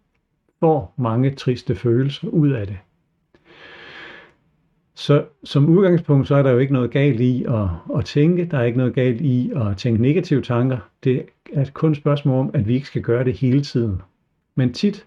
får 0.60 0.94
mange 0.98 1.32
triste 1.32 1.76
følelser 1.76 2.28
ud 2.28 2.50
af 2.50 2.68
det. 2.68 2.78
Så 4.94 5.26
som 5.44 5.70
udgangspunkt, 5.70 6.28
så 6.28 6.36
er 6.36 6.44
der 6.44 6.52
jo 6.52 6.58
ikke 6.58 6.74
noget 6.74 6.92
galt 6.92 7.20
i 7.20 7.44
at, 7.44 7.98
at 7.98 8.06
tænke. 8.06 8.46
Der 8.52 8.58
er 8.58 8.64
ikke 8.64 8.78
noget 8.78 8.94
galt 8.94 9.22
i 9.22 9.52
at 9.56 9.78
tænke 9.78 10.02
negative 10.02 10.42
tanker. 10.42 10.78
Det 11.04 11.26
er 11.54 11.66
kun 11.74 11.92
et 11.92 11.98
spørgsmål 11.98 12.40
om, 12.40 12.52
at 12.54 12.68
vi 12.68 12.74
ikke 12.74 12.88
skal 12.88 13.02
gøre 13.02 13.24
det 13.24 13.34
hele 13.34 13.62
tiden. 13.62 14.02
Men 14.56 14.74
tit, 14.74 15.06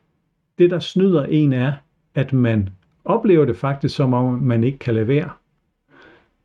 det 0.58 0.70
der 0.70 0.78
snyder 0.78 1.24
en 1.24 1.52
er, 1.52 1.72
at 2.14 2.32
man 2.32 2.68
oplever 3.04 3.44
det 3.44 3.56
faktisk 3.56 3.96
som 3.96 4.14
om, 4.14 4.38
man 4.38 4.64
ikke 4.64 4.78
kan 4.78 4.94
lade 4.94 5.08
være. 5.08 5.30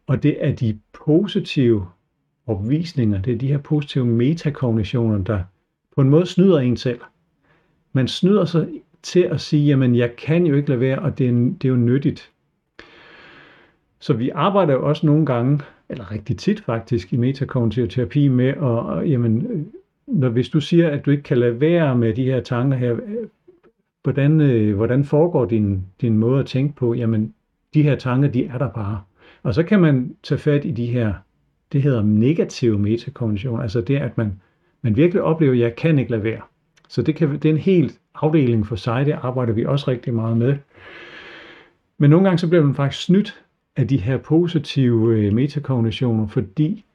Og 0.08 0.24
det 0.24 0.46
er 0.46 0.56
de 0.56 0.80
positive 1.06 1.88
opvisninger, 2.48 3.22
det 3.22 3.34
er 3.34 3.38
de 3.38 3.48
her 3.48 3.58
positive 3.58 4.06
metakognitioner, 4.06 5.24
der 5.24 5.44
på 5.96 6.02
en 6.02 6.10
måde 6.10 6.26
snyder 6.26 6.60
en 6.60 6.78
selv. 6.78 7.00
Man 7.94 8.08
snyder 8.08 8.46
sig 8.46 8.68
til 9.04 9.20
at 9.20 9.42
sige, 9.42 9.66
jamen 9.66 9.96
jeg 9.96 10.16
kan 10.16 10.46
jo 10.46 10.56
ikke 10.56 10.70
lade 10.70 10.80
være, 10.80 11.00
og 11.00 11.18
det 11.18 11.28
er, 11.28 11.32
det 11.32 11.66
er 11.66 11.70
jo 11.70 11.76
nyttigt. 11.76 12.32
Så 14.00 14.14
vi 14.14 14.30
arbejder 14.30 14.74
jo 14.74 14.88
også 14.88 15.06
nogle 15.06 15.26
gange, 15.26 15.60
eller 15.90 16.12
rigtig 16.12 16.38
tit 16.38 16.62
faktisk, 16.62 17.14
i 17.14 17.18
metakognitiv 17.18 17.88
terapi 17.88 18.28
med, 18.28 18.48
at, 18.48 19.12
jamen, 19.12 19.66
når, 20.08 20.30
hvis 20.30 20.50
du 20.50 20.62
siger, 20.62 20.90
at 20.90 21.06
du 21.06 21.12
ikke 21.12 21.24
kan 21.24 21.38
lade 21.38 21.62
være 21.62 21.98
med 21.98 22.14
de 22.14 22.24
her 22.24 22.42
tanker 22.42 22.78
her, 22.78 22.96
hvordan, 24.04 24.42
øh, 24.42 24.76
hvordan 24.76 25.04
foregår 25.04 25.46
din, 25.46 25.86
din 26.02 26.18
måde 26.18 26.40
at 26.40 26.46
tænke 26.46 26.76
på? 26.76 26.94
Jamen, 26.94 27.34
de 27.74 27.84
her 27.84 27.96
tanker, 27.96 28.30
de 28.30 28.46
er 28.46 28.58
der 28.58 28.70
bare. 28.70 29.02
Og 29.44 29.54
så 29.54 29.64
kan 29.64 29.80
man 29.80 30.16
tage 30.24 30.40
fat 30.40 30.66
i 30.66 30.72
de 30.72 30.86
her, 30.86 31.14
det 31.72 31.82
hedder 31.82 32.04
negative 32.04 32.80
metakognition, 32.80 33.62
altså 33.62 33.82
det, 33.82 33.98
at 33.98 34.18
man, 34.18 34.42
man 34.82 34.96
virkelig 34.96 35.22
oplever, 35.22 35.54
at 35.54 35.60
jeg 35.60 35.76
kan 35.76 36.00
ikke 36.00 36.12
lade 36.12 36.24
være. 36.24 36.42
Så 36.90 37.02
det, 37.02 37.16
kan, 37.16 37.34
det 37.34 37.46
er 37.46 37.50
en 37.50 37.58
helt 37.58 38.00
afdeling 38.16 38.68
for 38.68 38.76
sig, 38.76 39.06
det 39.06 39.20
arbejder 39.22 39.54
vi 39.54 39.66
også 39.66 39.92
rigtig 39.92 40.14
meget 40.14 40.38
med. 40.38 40.58
Men 41.98 42.10
nogle 42.10 42.26
gange 42.26 42.38
så 42.38 42.48
bliver 42.48 42.64
man 42.64 42.76
faktisk 42.76 43.04
snydt 43.04 43.44
af 43.76 43.88
de 43.88 43.98
her 43.98 44.18
positive 44.18 45.16
øh, 45.18 45.34
metakognitioner, 45.34 46.28
fordi 46.28 46.86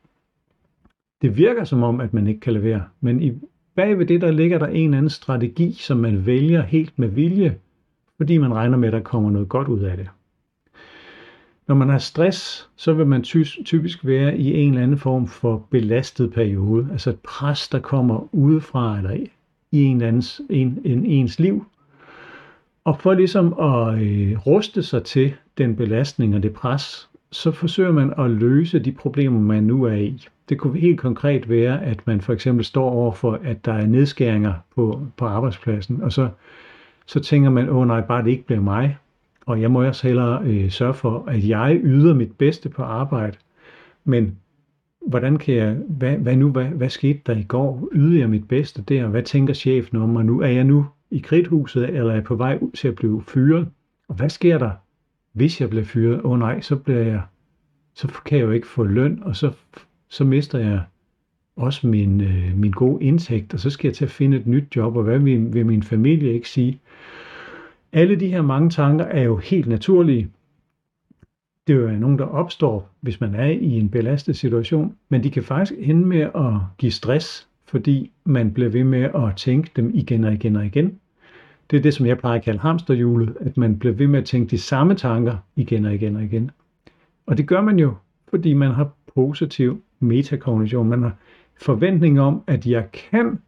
det 1.23 1.37
virker 1.37 1.65
som 1.65 1.83
om, 1.83 2.01
at 2.01 2.15
man 2.15 2.27
ikke 2.27 2.41
kan 2.41 2.53
levere. 2.53 2.85
Men 3.01 3.23
i, 3.23 3.33
bagved 3.79 4.07
det, 4.07 4.21
der 4.21 4.31
ligger 4.31 4.59
der 4.59 4.67
en 4.67 4.85
eller 4.85 4.99
anden 4.99 5.11
strategi, 5.11 5.73
som 5.73 5.97
man 5.97 6.27
vælger 6.27 6.63
helt 6.63 6.99
med 6.99 7.09
vilje, 7.09 7.57
fordi 8.17 8.39
man 8.39 8.55
regner 8.55 8.77
med, 8.77 8.89
at 8.89 8.93
der 8.93 9.01
kommer 9.01 9.31
noget 9.31 9.49
godt 9.49 9.69
ud 9.69 9.81
af 9.81 9.97
det. 9.97 10.09
Når 11.69 11.75
man 11.75 11.89
har 11.89 11.99
stress, 11.99 12.69
så 12.77 12.93
vil 12.93 13.07
man 13.07 13.23
typisk 13.65 14.07
være 14.07 14.39
i 14.39 14.55
en 14.55 14.69
eller 14.69 14.83
anden 14.83 14.99
form 14.99 15.27
for 15.27 15.67
belastet 15.71 16.33
periode, 16.33 16.89
altså 16.93 17.11
et 17.11 17.19
pres, 17.21 17.69
der 17.69 17.79
kommer 17.79 18.35
udefra 18.35 18.99
eller 18.99 19.27
i 19.73 19.83
en 19.83 19.97
eller 19.97 20.09
andens, 20.09 20.41
en, 20.51 20.79
en, 20.85 21.07
ens 21.07 21.39
liv. 21.39 21.67
Og 22.85 23.01
for 23.01 23.15
ligesom 23.15 23.47
at 23.47 24.03
øh, 24.03 24.47
ruste 24.47 24.83
sig 24.83 25.05
til 25.05 25.35
den 25.59 25.77
belastning 25.77 26.35
og 26.35 26.43
det 26.43 26.53
pres, 26.53 27.09
så 27.33 27.51
forsøger 27.51 27.93
man 27.93 28.13
at 28.19 28.31
løse 28.31 28.79
de 28.79 28.93
problemer, 28.93 29.41
man 29.41 29.63
nu 29.63 29.85
er 29.85 29.95
i. 29.95 30.29
Det 30.49 30.59
kunne 30.59 30.79
helt 30.79 31.01
konkret 31.01 31.49
være, 31.49 31.85
at 31.85 32.07
man 32.07 32.21
for 32.21 32.33
eksempel 32.33 32.65
står 32.65 32.91
over 32.91 33.13
for, 33.13 33.41
at 33.45 33.65
der 33.65 33.73
er 33.73 33.87
nedskæringer 33.87 34.53
på, 34.75 35.03
på 35.17 35.27
arbejdspladsen, 35.27 36.03
og 36.03 36.13
så, 36.13 36.29
så 37.07 37.21
tænker 37.21 37.51
man, 37.51 37.69
åh 37.69 37.87
nej, 37.87 38.01
bare 38.01 38.25
det 38.25 38.31
ikke 38.31 38.47
bliver 38.47 38.61
mig, 38.61 38.97
og 39.47 39.61
jeg 39.61 39.71
må 39.71 39.85
også 39.85 40.07
hellere 40.07 40.43
øh, 40.45 40.71
sørge 40.71 40.95
for, 40.95 41.25
at 41.29 41.49
jeg 41.49 41.81
yder 41.83 42.15
mit 42.15 42.33
bedste 42.33 42.69
på 42.69 42.83
arbejde. 42.83 43.37
Men 44.05 44.37
hvordan 45.07 45.37
kan 45.37 45.55
jeg, 45.55 45.77
hvad, 45.89 46.17
hvad 46.17 46.37
nu, 46.37 46.51
hvad, 46.51 46.65
hvad 46.65 46.89
skete 46.89 47.21
der 47.27 47.37
i 47.37 47.43
går? 47.43 47.89
Yder 47.93 48.19
jeg 48.19 48.31
mit 48.31 48.49
bedste 48.49 48.83
der? 48.83 49.07
Hvad 49.07 49.23
tænker 49.23 49.55
chefen 49.55 49.99
om 49.99 50.09
mig 50.09 50.25
nu? 50.25 50.41
Er 50.41 50.49
jeg 50.49 50.65
nu 50.65 50.87
i 51.11 51.19
kridthuset, 51.19 51.89
eller 51.89 52.11
er 52.11 52.15
jeg 52.15 52.25
på 52.25 52.35
vej 52.35 52.59
ud 52.61 52.71
til 52.71 52.89
at 52.89 52.95
blive 52.95 53.23
fyret? 53.23 53.69
Og 54.09 54.15
hvad 54.15 54.29
sker 54.29 54.59
der 54.59 54.71
hvis 55.39 55.61
jeg 55.61 55.71
bliver 55.71 55.85
fyret, 55.85 56.21
åh 56.25 56.31
oh, 56.31 56.39
nej, 56.39 56.61
så 56.61 56.77
bliver 56.77 57.01
jeg, 57.03 57.23
så 57.95 58.09
kan 58.25 58.39
jeg 58.39 58.45
jo 58.45 58.51
ikke 58.51 58.67
få 58.67 58.83
løn, 58.83 59.23
og 59.23 59.37
så, 59.37 59.53
så 60.09 60.25
mister 60.25 60.59
jeg 60.59 60.81
også 61.57 61.87
min, 61.87 62.21
øh, 62.21 62.57
min 62.57 62.71
gode 62.71 63.05
indtægt, 63.05 63.55
og 63.55 63.61
så 63.61 63.71
skal 63.71 63.89
jeg 63.89 63.95
til 63.95 64.05
at 64.05 64.11
finde 64.11 64.37
et 64.37 64.47
nyt 64.47 64.77
job, 64.77 64.97
og 64.97 65.03
hvad 65.03 65.19
vil, 65.19 65.55
vil 65.55 65.67
min 65.67 65.83
familie 65.83 66.33
ikke 66.33 66.49
sige? 66.49 66.81
Alle 67.93 68.17
de 68.17 68.29
her 68.29 68.43
mange 68.43 68.71
tanker 68.71 69.05
er 69.05 69.23
jo 69.23 69.37
helt 69.37 69.67
naturlige. 69.67 70.29
Det 71.67 71.77
er 71.77 71.81
jo 71.81 71.91
nogen, 71.91 72.19
der 72.19 72.25
opstår, 72.25 72.91
hvis 73.01 73.21
man 73.21 73.35
er 73.35 73.47
i 73.47 73.71
en 73.71 73.89
belastet 73.89 74.37
situation, 74.37 74.97
men 75.09 75.25
de 75.25 75.31
kan 75.31 75.43
faktisk 75.43 75.81
ende 75.81 76.07
med 76.07 76.21
at 76.21 76.53
give 76.79 76.93
stress, 76.93 77.49
fordi 77.67 78.11
man 78.25 78.53
bliver 78.53 78.71
ved 78.71 78.85
med 78.85 79.03
at 79.03 79.37
tænke 79.37 79.71
dem 79.77 79.91
igen 79.95 80.25
og 80.25 80.33
igen 80.33 80.57
og 80.57 80.67
igen. 80.67 80.99
Det 81.71 81.77
er 81.77 81.81
det, 81.81 81.95
som 81.95 82.07
jeg 82.07 82.19
plejer 82.19 82.39
at 82.39 82.45
kalde 82.45 82.59
hamsterhjulet, 82.59 83.37
at 83.41 83.57
man 83.57 83.79
bliver 83.79 83.95
ved 83.95 84.07
med 84.07 84.19
at 84.19 84.25
tænke 84.25 84.51
de 84.51 84.59
samme 84.59 84.95
tanker 84.95 85.37
igen 85.57 85.85
og 85.85 85.95
igen 85.95 86.17
og 86.17 86.25
igen. 86.25 86.51
Og 87.27 87.39
det 87.39 87.47
gør 87.47 87.61
man 87.61 87.79
jo, 87.79 87.95
fordi 88.29 88.53
man 88.53 88.71
har 88.71 88.91
positiv 89.15 89.83
metakognition. 90.01 90.89
Man 90.89 91.03
har 91.03 91.17
forventning 91.61 92.21
om, 92.21 92.43
at 92.47 92.67
jeg 92.67 92.93
kan 92.93 93.39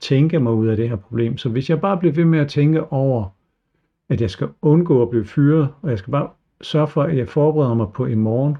tænke 0.00 0.40
mig 0.40 0.52
ud 0.52 0.66
af 0.66 0.76
det 0.76 0.88
her 0.88 0.96
problem. 0.96 1.36
Så 1.36 1.48
hvis 1.48 1.70
jeg 1.70 1.80
bare 1.80 1.96
bliver 1.98 2.12
ved 2.12 2.24
med 2.24 2.38
at 2.38 2.48
tænke 2.48 2.92
over, 2.92 3.28
at 4.08 4.20
jeg 4.20 4.30
skal 4.30 4.48
undgå 4.62 5.02
at 5.02 5.10
blive 5.10 5.24
fyret, 5.24 5.68
og 5.82 5.90
jeg 5.90 5.98
skal 5.98 6.10
bare 6.10 6.28
sørge 6.60 6.88
for, 6.88 7.02
at 7.02 7.16
jeg 7.16 7.28
forbereder 7.28 7.74
mig 7.74 7.92
på 7.92 8.06
i 8.06 8.14
morgen. 8.14 8.56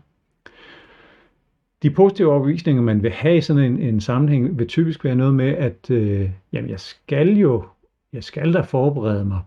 De 1.83 1.91
positive 1.91 2.31
overbevisninger, 2.31 2.83
man 2.83 3.03
vil 3.03 3.11
have 3.11 3.37
i 3.37 3.41
sådan 3.41 3.63
en, 3.63 3.81
en 3.81 4.01
sammenhæng, 4.01 4.59
vil 4.59 4.69
typisk 4.69 5.05
være 5.05 5.15
noget 5.15 5.35
med, 5.35 5.49
at 5.49 5.91
øh, 5.91 6.31
jamen, 6.53 6.71
jeg 6.71 6.81
skal 6.81 7.37
jo, 7.37 7.65
jeg 8.13 8.25
skal 8.25 8.53
da 8.53 8.61
forberede 8.61 9.25
mig 9.25 9.41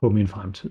på 0.00 0.10
min 0.10 0.28
fremtid. 0.28 0.70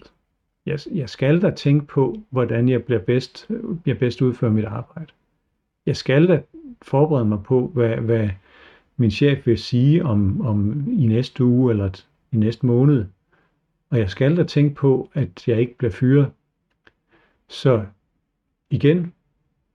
Jeg, 0.66 0.80
jeg 0.92 1.10
skal 1.10 1.42
da 1.42 1.50
tænke 1.50 1.86
på, 1.86 2.16
hvordan 2.30 2.70
jeg 2.70 2.84
bliver 2.84 3.02
bedst, 3.02 3.50
jeg 3.86 4.00
bedst 4.00 4.22
udfører 4.22 4.52
mit 4.52 4.66
arbejde. 4.66 5.12
Jeg 5.86 5.96
skal 5.96 6.28
da 6.28 6.42
forberede 6.82 7.26
mig 7.26 7.44
på, 7.44 7.72
hvad, 7.74 7.96
hvad 7.96 8.30
min 8.98 9.12
chef 9.12 9.48
vil 9.48 9.58
sige 9.58 10.06
om, 10.06 10.42
om 10.42 10.88
i 10.88 11.06
næste 11.06 11.44
uge 11.44 11.72
eller 11.72 12.04
i 12.32 12.38
næste 12.38 12.66
måned. 12.66 13.06
Og 13.90 14.00
jeg 14.00 14.10
skal 14.10 14.38
da 14.38 14.44
tænke 14.44 14.76
på, 14.76 15.10
at 15.14 15.48
jeg 15.48 15.60
ikke 15.60 15.78
bliver 15.78 15.92
fyret. 15.92 16.32
Så 17.48 17.86
igen, 18.70 19.14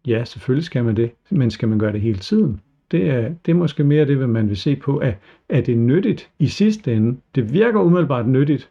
ja, 0.06 0.24
selvfølgelig 0.24 0.64
skal 0.64 0.84
man 0.84 0.96
det, 0.96 1.10
men 1.30 1.50
skal 1.50 1.68
man 1.68 1.78
gøre 1.78 1.92
det 1.92 2.00
hele 2.00 2.18
tiden? 2.18 2.60
Det 2.90 3.10
er, 3.10 3.34
det 3.46 3.52
er 3.52 3.56
måske 3.56 3.84
mere 3.84 4.06
det, 4.06 4.16
hvad 4.16 4.26
man 4.26 4.48
vil 4.48 4.56
se 4.56 4.76
på. 4.76 5.00
Er, 5.00 5.12
er 5.48 5.60
det 5.60 5.78
nyttigt 5.78 6.30
i 6.38 6.46
sidste 6.46 6.94
ende? 6.94 7.20
Det 7.34 7.52
virker 7.52 7.80
umiddelbart 7.80 8.28
nyttigt. 8.28 8.68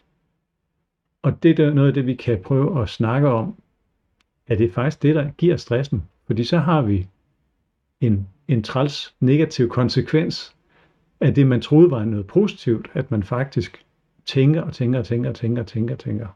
Og 1.21 1.43
det 1.43 1.59
er 1.59 1.73
noget 1.73 1.87
af 1.87 1.93
det, 1.93 2.05
vi 2.05 2.15
kan 2.15 2.41
prøve 2.41 2.81
at 2.81 2.89
snakke 2.89 3.27
om. 3.27 3.55
Er 4.47 4.55
det 4.55 4.73
faktisk 4.73 5.03
det, 5.03 5.15
der 5.15 5.31
giver 5.37 5.57
stressen? 5.57 6.03
Fordi 6.27 6.43
så 6.43 6.57
har 6.57 6.81
vi 6.81 7.07
en, 8.05 8.27
en 8.47 8.63
træls 8.63 9.15
negativ 9.19 9.69
konsekvens 9.69 10.55
af 11.21 11.33
det, 11.33 11.47
man 11.47 11.61
troede 11.61 11.91
var 11.91 12.05
noget 12.05 12.27
positivt, 12.27 12.91
at 12.93 13.11
man 13.11 13.23
faktisk 13.23 13.85
tænker 14.25 14.61
og 14.61 14.73
tænker 14.73 14.99
og 14.99 15.05
tænker 15.05 15.29
og 15.29 15.35
tænker 15.35 15.61
og 15.61 15.67
tænker 15.67 15.93
og 15.93 15.99
tænker. 15.99 16.27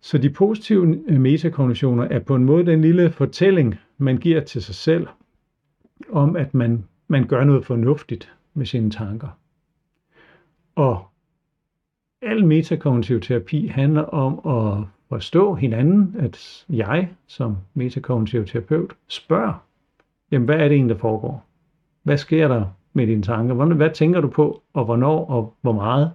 Så 0.00 0.18
de 0.18 0.30
positive 0.30 1.04
øh, 1.08 1.20
metakognitioner 1.20 2.04
er 2.04 2.18
på 2.18 2.34
en 2.34 2.44
måde 2.44 2.66
den 2.66 2.80
lille 2.80 3.10
fortælling, 3.10 3.74
man 3.98 4.18
giver 4.18 4.40
til 4.40 4.62
sig 4.62 4.74
selv, 4.74 5.06
om 6.10 6.36
at 6.36 6.54
man, 6.54 6.84
man 7.08 7.26
gør 7.26 7.44
noget 7.44 7.66
fornuftigt 7.66 8.32
med 8.54 8.66
sine 8.66 8.90
tanker. 8.90 9.28
Og 10.74 11.06
al 12.22 12.46
metakognitiv 12.46 13.20
terapi 13.20 13.66
handler 13.66 14.02
om 14.02 14.32
at 14.46 14.86
forstå 15.08 15.54
hinanden, 15.54 16.16
at 16.18 16.66
jeg 16.68 17.08
som 17.26 17.56
metakognitiv 17.74 18.46
terapeut 18.46 18.96
spørger 19.08 19.64
jamen 20.30 20.46
hvad 20.46 20.56
er 20.56 20.68
det 20.68 20.72
egentlig, 20.72 20.94
der 20.94 21.00
foregår? 21.00 21.46
Hvad 22.02 22.18
sker 22.18 22.48
der 22.48 22.64
med 22.92 23.06
dine 23.06 23.22
tanker? 23.22 23.54
Hvad, 23.54 23.66
hvad 23.66 23.90
tænker 23.90 24.20
du 24.20 24.28
på, 24.28 24.62
og 24.72 24.84
hvornår, 24.84 25.26
og 25.26 25.54
hvor 25.60 25.72
meget? 25.72 26.10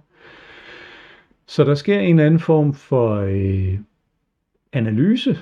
Så 1.46 1.64
der 1.64 1.74
sker 1.74 1.98
en 1.98 2.18
eller 2.18 2.26
anden 2.26 2.40
form 2.40 2.74
for 2.74 3.14
øh, 3.14 3.78
analyse 4.72 5.38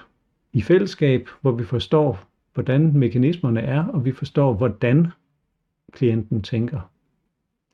i 0.52 0.62
fællesskab, 0.62 1.28
hvor 1.40 1.52
vi 1.52 1.64
forstår, 1.64 2.18
hvordan 2.54 2.92
mekanismerne 2.96 3.60
er, 3.60 3.84
og 3.84 4.04
vi 4.04 4.12
forstår, 4.12 4.52
hvordan 4.52 5.06
klienten 5.92 6.42
tænker. 6.42 6.80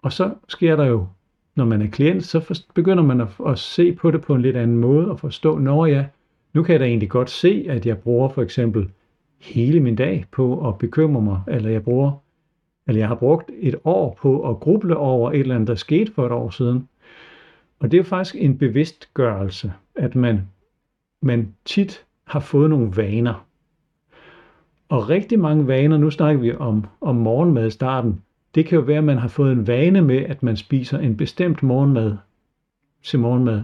Og 0.03 0.13
så 0.13 0.35
sker 0.49 0.77
der 0.77 0.85
jo, 0.85 1.07
når 1.55 1.65
man 1.65 1.83
er 1.83 1.87
klient, 1.87 2.25
så 2.25 2.63
begynder 2.75 3.03
man 3.03 3.21
at, 3.21 3.29
at 3.47 3.59
se 3.59 3.93
på 3.93 4.11
det 4.11 4.23
på 4.23 4.35
en 4.35 4.43
lidt 4.43 4.57
anden 4.57 4.77
måde, 4.77 5.11
og 5.11 5.21
forstå, 5.21 5.59
når 5.59 5.87
jeg, 5.87 6.09
nu 6.53 6.63
kan 6.63 6.73
jeg 6.73 6.81
da 6.81 6.85
egentlig 6.85 7.11
godt 7.11 7.31
se, 7.31 7.67
at 7.69 7.87
jeg 7.87 7.99
bruger 7.99 8.29
for 8.29 8.43
eksempel 8.43 8.91
hele 9.45 9.81
min 9.81 9.97
dag 9.97 10.25
på 10.33 10.69
at 10.69 10.79
bekymre 10.79 11.23
mig, 11.23 11.41
eller 11.49 11.71
jeg 11.71 11.85
bruger, 11.85 12.13
eller 12.87 13.01
jeg 13.01 13.09
har 13.09 13.15
brugt 13.15 13.51
et 13.61 13.75
år 13.85 14.19
på 14.23 14.51
at 14.51 14.61
gruble 14.61 14.97
over 14.97 15.33
et 15.33 15.41
eller 15.41 15.55
andet, 15.55 15.69
der 15.69 15.75
skete 15.75 16.13
for 16.13 16.27
et 16.27 16.33
år 16.33 16.51
siden. 16.51 16.89
Og 17.81 17.91
det 17.91 17.97
er 17.97 17.99
jo 17.99 18.05
faktisk 18.05 18.37
en 18.39 18.59
bevidstgørelse, 18.59 19.73
at 19.95 20.15
man, 20.15 20.41
man 21.23 21.55
tit 21.65 22.05
har 22.25 22.41
fået 22.41 22.71
nogle 22.71 22.97
vaner. 22.97 23.47
Og 24.89 25.09
rigtig 25.09 25.39
mange 25.39 25.67
vaner, 25.67 25.99
nu 25.99 26.11
snakker 26.11 26.41
vi 26.41 26.55
om, 26.55 26.85
om 27.01 27.17
morgenmad 27.17 27.67
i 27.67 27.71
starten, 27.71 28.23
det 28.55 28.67
kan 28.67 28.79
jo 28.79 28.85
være, 28.85 28.99
at 28.99 29.05
man 29.05 29.19
har 29.19 29.29
fået 29.29 29.53
en 29.53 29.67
vane 29.67 30.01
med, 30.01 30.17
at 30.17 30.43
man 30.43 30.57
spiser 30.57 30.99
en 30.99 31.17
bestemt 31.17 31.63
morgenmad 31.63 32.17
til 33.03 33.19
morgenmad. 33.19 33.63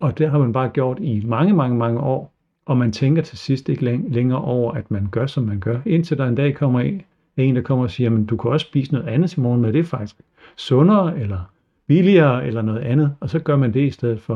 Og 0.00 0.18
det 0.18 0.30
har 0.30 0.38
man 0.38 0.52
bare 0.52 0.68
gjort 0.68 0.98
i 1.00 1.24
mange, 1.24 1.54
mange, 1.54 1.76
mange 1.76 2.00
år 2.00 2.35
og 2.66 2.76
man 2.76 2.92
tænker 2.92 3.22
til 3.22 3.38
sidst 3.38 3.68
ikke 3.68 3.84
længere 4.08 4.40
over, 4.40 4.72
at 4.72 4.90
man 4.90 5.08
gør, 5.10 5.26
som 5.26 5.44
man 5.44 5.60
gør, 5.60 5.80
indtil 5.86 6.18
der 6.18 6.26
en 6.26 6.34
dag 6.34 6.54
kommer 6.54 6.80
en, 6.80 7.02
en 7.36 7.56
der 7.56 7.62
kommer 7.62 7.84
og 7.84 7.90
siger, 7.90 8.10
men 8.10 8.26
du 8.26 8.36
kan 8.36 8.50
også 8.50 8.66
spise 8.66 8.92
noget 8.92 9.08
andet 9.08 9.30
til 9.30 9.40
morgen, 9.40 9.60
men 9.60 9.72
det 9.72 9.80
er 9.80 9.84
faktisk 9.84 10.16
sundere, 10.56 11.20
eller 11.20 11.50
billigere, 11.86 12.46
eller 12.46 12.62
noget 12.62 12.80
andet, 12.80 13.14
og 13.20 13.30
så 13.30 13.38
gør 13.38 13.56
man 13.56 13.74
det 13.74 13.80
i 13.80 13.90
stedet 13.90 14.20
for. 14.20 14.34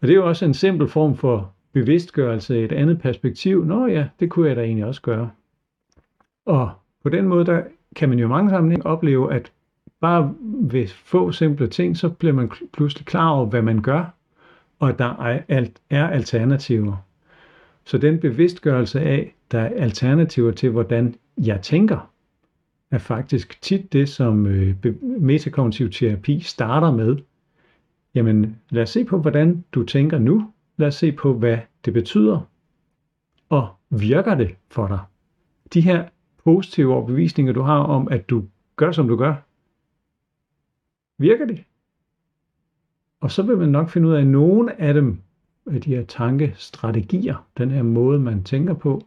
Og 0.00 0.08
det 0.08 0.10
er 0.10 0.14
jo 0.14 0.28
også 0.28 0.44
en 0.44 0.54
simpel 0.54 0.88
form 0.88 1.16
for 1.16 1.52
bevidstgørelse, 1.72 2.64
et 2.64 2.72
andet 2.72 3.00
perspektiv. 3.00 3.64
Nå 3.64 3.86
ja, 3.86 4.06
det 4.20 4.30
kunne 4.30 4.48
jeg 4.48 4.56
da 4.56 4.62
egentlig 4.62 4.84
også 4.84 5.02
gøre. 5.02 5.30
Og 6.46 6.70
på 7.02 7.08
den 7.08 7.24
måde, 7.24 7.46
der 7.46 7.62
kan 7.96 8.08
man 8.08 8.18
jo 8.18 8.26
i 8.26 8.28
mange 8.28 8.50
sammenhænge 8.50 8.86
opleve, 8.86 9.34
at 9.34 9.52
bare 10.00 10.34
ved 10.42 10.86
få 10.88 11.32
simple 11.32 11.66
ting, 11.66 11.96
så 11.96 12.08
bliver 12.08 12.34
man 12.34 12.50
pludselig 12.72 13.06
klar 13.06 13.30
over, 13.30 13.46
hvad 13.46 13.62
man 13.62 13.82
gør, 13.82 14.14
og 14.78 14.88
at 14.88 14.98
der 14.98 15.34
er 15.90 16.08
alternativer. 16.08 16.96
Så 17.84 17.98
den 17.98 18.20
bevidstgørelse 18.20 19.00
af, 19.00 19.34
der 19.50 19.60
er 19.60 19.68
alternativer 19.68 20.52
til, 20.52 20.70
hvordan 20.70 21.14
jeg 21.36 21.62
tænker, 21.62 22.10
er 22.90 22.98
faktisk 22.98 23.62
tit 23.62 23.92
det, 23.92 24.08
som 24.08 24.46
øh, 24.46 24.74
metakognitiv 25.02 25.90
terapi 25.90 26.40
starter 26.40 26.92
med. 26.92 27.16
Jamen, 28.14 28.58
lad 28.70 28.82
os 28.82 28.90
se 28.90 29.04
på, 29.04 29.18
hvordan 29.18 29.64
du 29.72 29.84
tænker 29.84 30.18
nu. 30.18 30.52
Lad 30.76 30.88
os 30.88 30.94
se 30.94 31.12
på, 31.12 31.34
hvad 31.34 31.58
det 31.84 31.92
betyder. 31.92 32.40
Og 33.48 33.68
virker 33.90 34.34
det 34.34 34.54
for 34.70 34.86
dig? 34.86 35.00
De 35.74 35.80
her 35.80 36.08
positive 36.44 36.94
overbevisninger, 36.94 37.52
du 37.52 37.62
har 37.62 37.78
om, 37.78 38.08
at 38.10 38.30
du 38.30 38.44
gør, 38.76 38.92
som 38.92 39.08
du 39.08 39.16
gør, 39.16 39.34
virker 41.18 41.46
det? 41.46 41.64
Og 43.20 43.30
så 43.30 43.42
vil 43.42 43.58
man 43.58 43.68
nok 43.68 43.90
finde 43.90 44.08
ud 44.08 44.12
af, 44.12 44.20
at 44.20 44.26
nogle 44.26 44.80
af 44.80 44.94
dem, 44.94 45.18
af 45.70 45.80
de 45.80 45.94
her 45.94 46.04
tankestrategier, 46.04 47.46
den 47.58 47.70
her 47.70 47.82
måde, 47.82 48.18
man 48.18 48.44
tænker 48.44 48.74
på, 48.74 49.06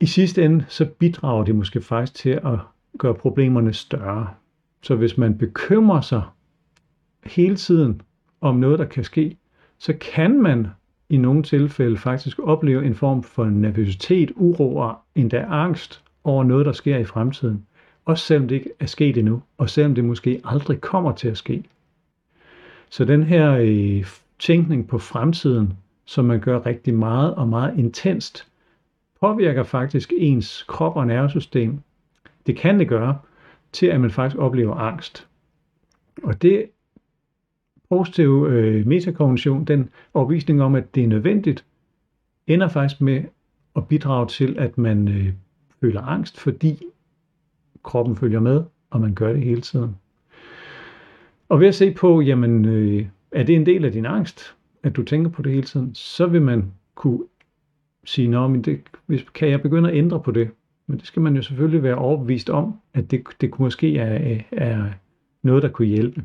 i 0.00 0.06
sidste 0.06 0.44
ende, 0.44 0.64
så 0.68 0.86
bidrager 0.98 1.44
de 1.44 1.52
måske 1.52 1.80
faktisk 1.80 2.14
til 2.14 2.30
at 2.30 2.58
gøre 2.98 3.14
problemerne 3.14 3.72
større. 3.72 4.28
Så 4.82 4.96
hvis 4.96 5.18
man 5.18 5.38
bekymrer 5.38 6.00
sig 6.00 6.22
hele 7.24 7.56
tiden 7.56 8.02
om 8.40 8.56
noget, 8.56 8.78
der 8.78 8.84
kan 8.84 9.04
ske, 9.04 9.36
så 9.78 9.94
kan 10.00 10.42
man 10.42 10.66
i 11.08 11.16
nogle 11.16 11.42
tilfælde 11.42 11.96
faktisk 11.96 12.38
opleve 12.38 12.86
en 12.86 12.94
form 12.94 13.22
for 13.22 13.44
nervøsitet, 13.44 14.32
uro 14.36 14.76
og 14.76 14.98
endda 15.14 15.44
angst 15.48 16.04
over 16.24 16.44
noget, 16.44 16.66
der 16.66 16.72
sker 16.72 16.98
i 16.98 17.04
fremtiden. 17.04 17.66
Også 18.04 18.24
selvom 18.24 18.48
det 18.48 18.54
ikke 18.54 18.70
er 18.80 18.86
sket 18.86 19.16
endnu, 19.16 19.42
og 19.58 19.70
selvom 19.70 19.94
det 19.94 20.04
måske 20.04 20.40
aldrig 20.44 20.80
kommer 20.80 21.12
til 21.12 21.28
at 21.28 21.36
ske. 21.36 21.64
Så 22.90 23.04
den 23.04 23.22
her 23.22 23.52
øh, 23.52 24.06
tænkning 24.38 24.88
på 24.88 24.98
fremtiden, 24.98 25.72
som 26.04 26.24
man 26.24 26.40
gør 26.40 26.66
rigtig 26.66 26.94
meget 26.94 27.34
og 27.34 27.48
meget 27.48 27.78
intenst, 27.78 28.48
påvirker 29.20 29.62
faktisk 29.62 30.12
ens 30.16 30.64
krop 30.68 30.96
og 30.96 31.06
nervesystem. 31.06 31.80
Det 32.46 32.56
kan 32.56 32.78
det 32.78 32.88
gøre 32.88 33.18
til, 33.72 33.86
at 33.86 34.00
man 34.00 34.10
faktisk 34.10 34.38
oplever 34.38 34.74
angst. 34.74 35.28
Og 36.22 36.42
det 36.42 36.66
positive 37.88 38.48
øh, 38.50 38.86
metakognition, 38.86 39.64
den 39.64 39.90
overvisning 40.14 40.62
om, 40.62 40.74
at 40.74 40.94
det 40.94 41.04
er 41.04 41.08
nødvendigt, 41.08 41.64
ender 42.46 42.68
faktisk 42.68 43.00
med 43.00 43.24
at 43.76 43.88
bidrage 43.88 44.26
til, 44.26 44.58
at 44.58 44.78
man 44.78 45.08
øh, 45.08 45.32
føler 45.80 46.02
angst, 46.02 46.40
fordi 46.40 46.82
kroppen 47.82 48.16
følger 48.16 48.40
med, 48.40 48.64
og 48.90 49.00
man 49.00 49.14
gør 49.14 49.32
det 49.32 49.42
hele 49.42 49.60
tiden. 49.60 49.96
Og 51.48 51.60
ved 51.60 51.68
at 51.68 51.74
se 51.74 51.90
på, 51.90 52.20
jamen, 52.20 52.64
øh, 52.64 53.06
er 53.32 53.42
det 53.42 53.54
en 53.54 53.66
del 53.66 53.84
af 53.84 53.92
din 53.92 54.06
angst? 54.06 54.54
at 54.82 54.96
du 54.96 55.02
tænker 55.02 55.30
på 55.30 55.42
det 55.42 55.52
hele 55.52 55.66
tiden, 55.66 55.94
så 55.94 56.26
vil 56.26 56.42
man 56.42 56.72
kunne 56.94 57.24
sige, 58.04 58.28
Nå, 58.28 58.48
men 58.48 58.62
det, 58.62 58.80
hvis, 59.06 59.24
kan 59.34 59.48
jeg 59.48 59.62
begynde 59.62 59.90
at 59.90 59.96
ændre 59.96 60.20
på 60.20 60.30
det? 60.30 60.50
Men 60.86 60.98
det 60.98 61.06
skal 61.06 61.22
man 61.22 61.36
jo 61.36 61.42
selvfølgelig 61.42 61.82
være 61.82 61.94
overbevist 61.94 62.50
om, 62.50 62.74
at 62.94 63.10
det, 63.10 63.22
det 63.40 63.58
måske 63.58 63.98
er, 63.98 64.40
er 64.52 64.84
noget, 65.42 65.62
der 65.62 65.68
kunne 65.68 65.88
hjælpe. 65.88 66.24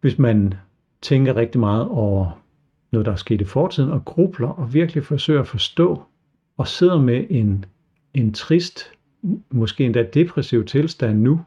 Hvis 0.00 0.18
man 0.18 0.54
tænker 1.02 1.36
rigtig 1.36 1.60
meget 1.60 1.88
over 1.88 2.42
noget, 2.90 3.06
der 3.06 3.12
er 3.12 3.16
sket 3.16 3.40
i 3.40 3.44
fortiden, 3.44 3.90
og 3.90 4.04
grubler 4.04 4.48
og 4.48 4.74
virkelig 4.74 5.04
forsøger 5.04 5.40
at 5.40 5.48
forstå, 5.48 6.02
og 6.56 6.68
sidder 6.68 7.00
med 7.00 7.26
en, 7.30 7.64
en 8.14 8.32
trist, 8.32 8.92
måske 9.50 9.84
endda 9.84 10.02
depressiv 10.02 10.64
tilstand 10.64 11.18
nu, 11.18 11.40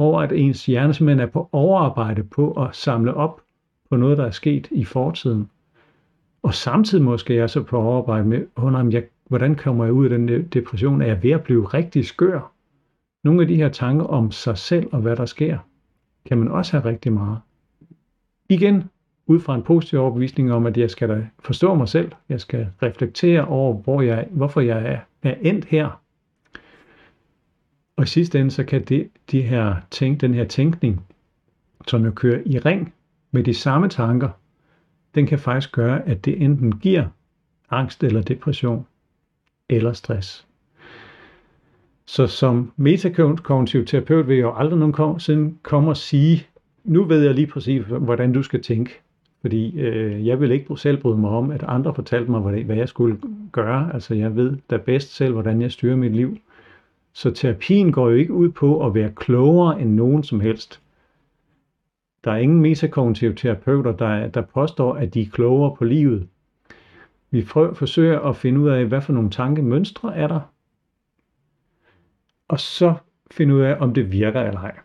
over 0.00 0.20
at 0.20 0.32
ens 0.32 0.66
hjerne 0.66 0.94
simpelthen 0.94 1.28
er 1.28 1.30
på 1.30 1.48
overarbejde 1.52 2.22
på 2.24 2.52
at 2.52 2.76
samle 2.76 3.14
op 3.14 3.40
på 3.90 3.96
noget, 3.96 4.18
der 4.18 4.26
er 4.26 4.30
sket 4.30 4.68
i 4.70 4.84
fortiden. 4.84 5.50
Og 6.42 6.54
samtidig 6.54 7.04
måske 7.04 7.34
jeg 7.34 7.50
så 7.50 7.62
på 7.62 7.78
overarbejde 7.78 8.24
med, 8.24 8.46
oh, 8.56 8.94
jeg, 8.94 9.04
hvordan 9.28 9.54
kommer 9.54 9.84
jeg 9.84 9.92
ud 9.92 10.04
af 10.04 10.10
den 10.10 10.44
depression? 10.46 11.02
Er 11.02 11.06
jeg 11.06 11.22
ved 11.22 11.30
at 11.30 11.42
blive 11.42 11.64
rigtig 11.64 12.06
skør? 12.06 12.52
Nogle 13.24 13.42
af 13.42 13.48
de 13.48 13.56
her 13.56 13.68
tanker 13.68 14.04
om 14.04 14.30
sig 14.30 14.58
selv 14.58 14.88
og 14.92 15.00
hvad 15.00 15.16
der 15.16 15.26
sker, 15.26 15.58
kan 16.24 16.38
man 16.38 16.48
også 16.48 16.72
have 16.72 16.84
rigtig 16.84 17.12
meget. 17.12 17.38
Igen, 18.48 18.84
ud 19.26 19.40
fra 19.40 19.54
en 19.54 19.62
positiv 19.62 19.98
overbevisning 19.98 20.52
om, 20.52 20.66
at 20.66 20.76
jeg 20.76 20.90
skal 20.90 21.08
da 21.08 21.26
forstå 21.38 21.74
mig 21.74 21.88
selv. 21.88 22.12
Jeg 22.28 22.40
skal 22.40 22.68
reflektere 22.82 23.44
over, 23.44 23.74
hvor 23.74 24.02
jeg, 24.02 24.28
hvorfor 24.30 24.60
jeg 24.60 24.92
er, 24.92 24.98
er 25.22 25.34
endt 25.40 25.64
her. 25.64 25.99
Og 28.00 28.04
i 28.04 28.08
sidste 28.08 28.40
ende, 28.40 28.50
så 28.50 28.64
kan 28.64 28.84
det, 28.84 29.08
de 29.30 29.42
her 29.42 29.74
tænk, 29.90 30.20
den 30.20 30.34
her 30.34 30.44
tænkning, 30.44 31.00
som 31.88 32.04
jo 32.04 32.10
kører 32.10 32.42
i 32.46 32.58
ring 32.58 32.94
med 33.30 33.44
de 33.44 33.54
samme 33.54 33.88
tanker, 33.88 34.28
den 35.14 35.26
kan 35.26 35.38
faktisk 35.38 35.72
gøre, 35.72 36.08
at 36.08 36.24
det 36.24 36.42
enten 36.42 36.78
giver 36.78 37.06
angst 37.70 38.04
eller 38.04 38.22
depression 38.22 38.86
eller 39.68 39.92
stress. 39.92 40.46
Så 42.06 42.26
som 42.26 42.72
metakognitiv 42.76 43.84
terapeut 43.84 44.28
vil 44.28 44.36
jeg 44.36 44.42
jo 44.42 44.54
aldrig 44.56 44.78
nogensinde 44.78 45.54
komme 45.62 45.90
og 45.90 45.96
sige, 45.96 46.46
nu 46.84 47.04
ved 47.04 47.24
jeg 47.24 47.34
lige 47.34 47.46
præcis, 47.46 47.82
hvordan 47.82 48.32
du 48.32 48.42
skal 48.42 48.62
tænke. 48.62 49.00
Fordi 49.40 49.80
øh, 49.80 50.26
jeg 50.26 50.40
vil 50.40 50.50
ikke 50.50 50.76
selv 50.76 51.02
bryde 51.02 51.18
mig 51.18 51.30
om, 51.30 51.50
at 51.50 51.64
andre 51.68 51.94
fortalte 51.94 52.30
mig, 52.30 52.40
hvad 52.64 52.76
jeg 52.76 52.88
skulle 52.88 53.18
gøre. 53.52 53.94
Altså 53.94 54.14
jeg 54.14 54.36
ved 54.36 54.56
da 54.70 54.76
bedst 54.76 55.14
selv, 55.14 55.32
hvordan 55.32 55.62
jeg 55.62 55.72
styrer 55.72 55.96
mit 55.96 56.12
liv. 56.12 56.38
Så 57.12 57.30
terapien 57.30 57.92
går 57.92 58.08
jo 58.08 58.16
ikke 58.16 58.32
ud 58.32 58.48
på 58.48 58.86
at 58.86 58.94
være 58.94 59.12
klogere 59.16 59.80
end 59.80 59.94
nogen 59.94 60.22
som 60.22 60.40
helst. 60.40 60.82
Der 62.24 62.32
er 62.32 62.36
ingen 62.36 62.60
metakognitive 62.60 63.34
terapeuter, 63.34 63.92
der, 63.92 64.28
der 64.28 64.40
påstår, 64.42 64.94
at 64.94 65.14
de 65.14 65.22
er 65.22 65.30
klogere 65.32 65.76
på 65.76 65.84
livet. 65.84 66.28
Vi 67.30 67.42
forsøger 67.42 68.20
at 68.20 68.36
finde 68.36 68.60
ud 68.60 68.68
af, 68.68 68.86
hvad 68.86 69.00
for 69.00 69.12
nogle 69.12 69.30
tankemønstre 69.30 70.16
er 70.16 70.28
der, 70.28 70.40
og 72.48 72.60
så 72.60 72.94
finde 73.30 73.54
ud 73.54 73.60
af, 73.60 73.76
om 73.80 73.94
det 73.94 74.12
virker 74.12 74.40
eller 74.40 74.60
ej. 74.60 74.78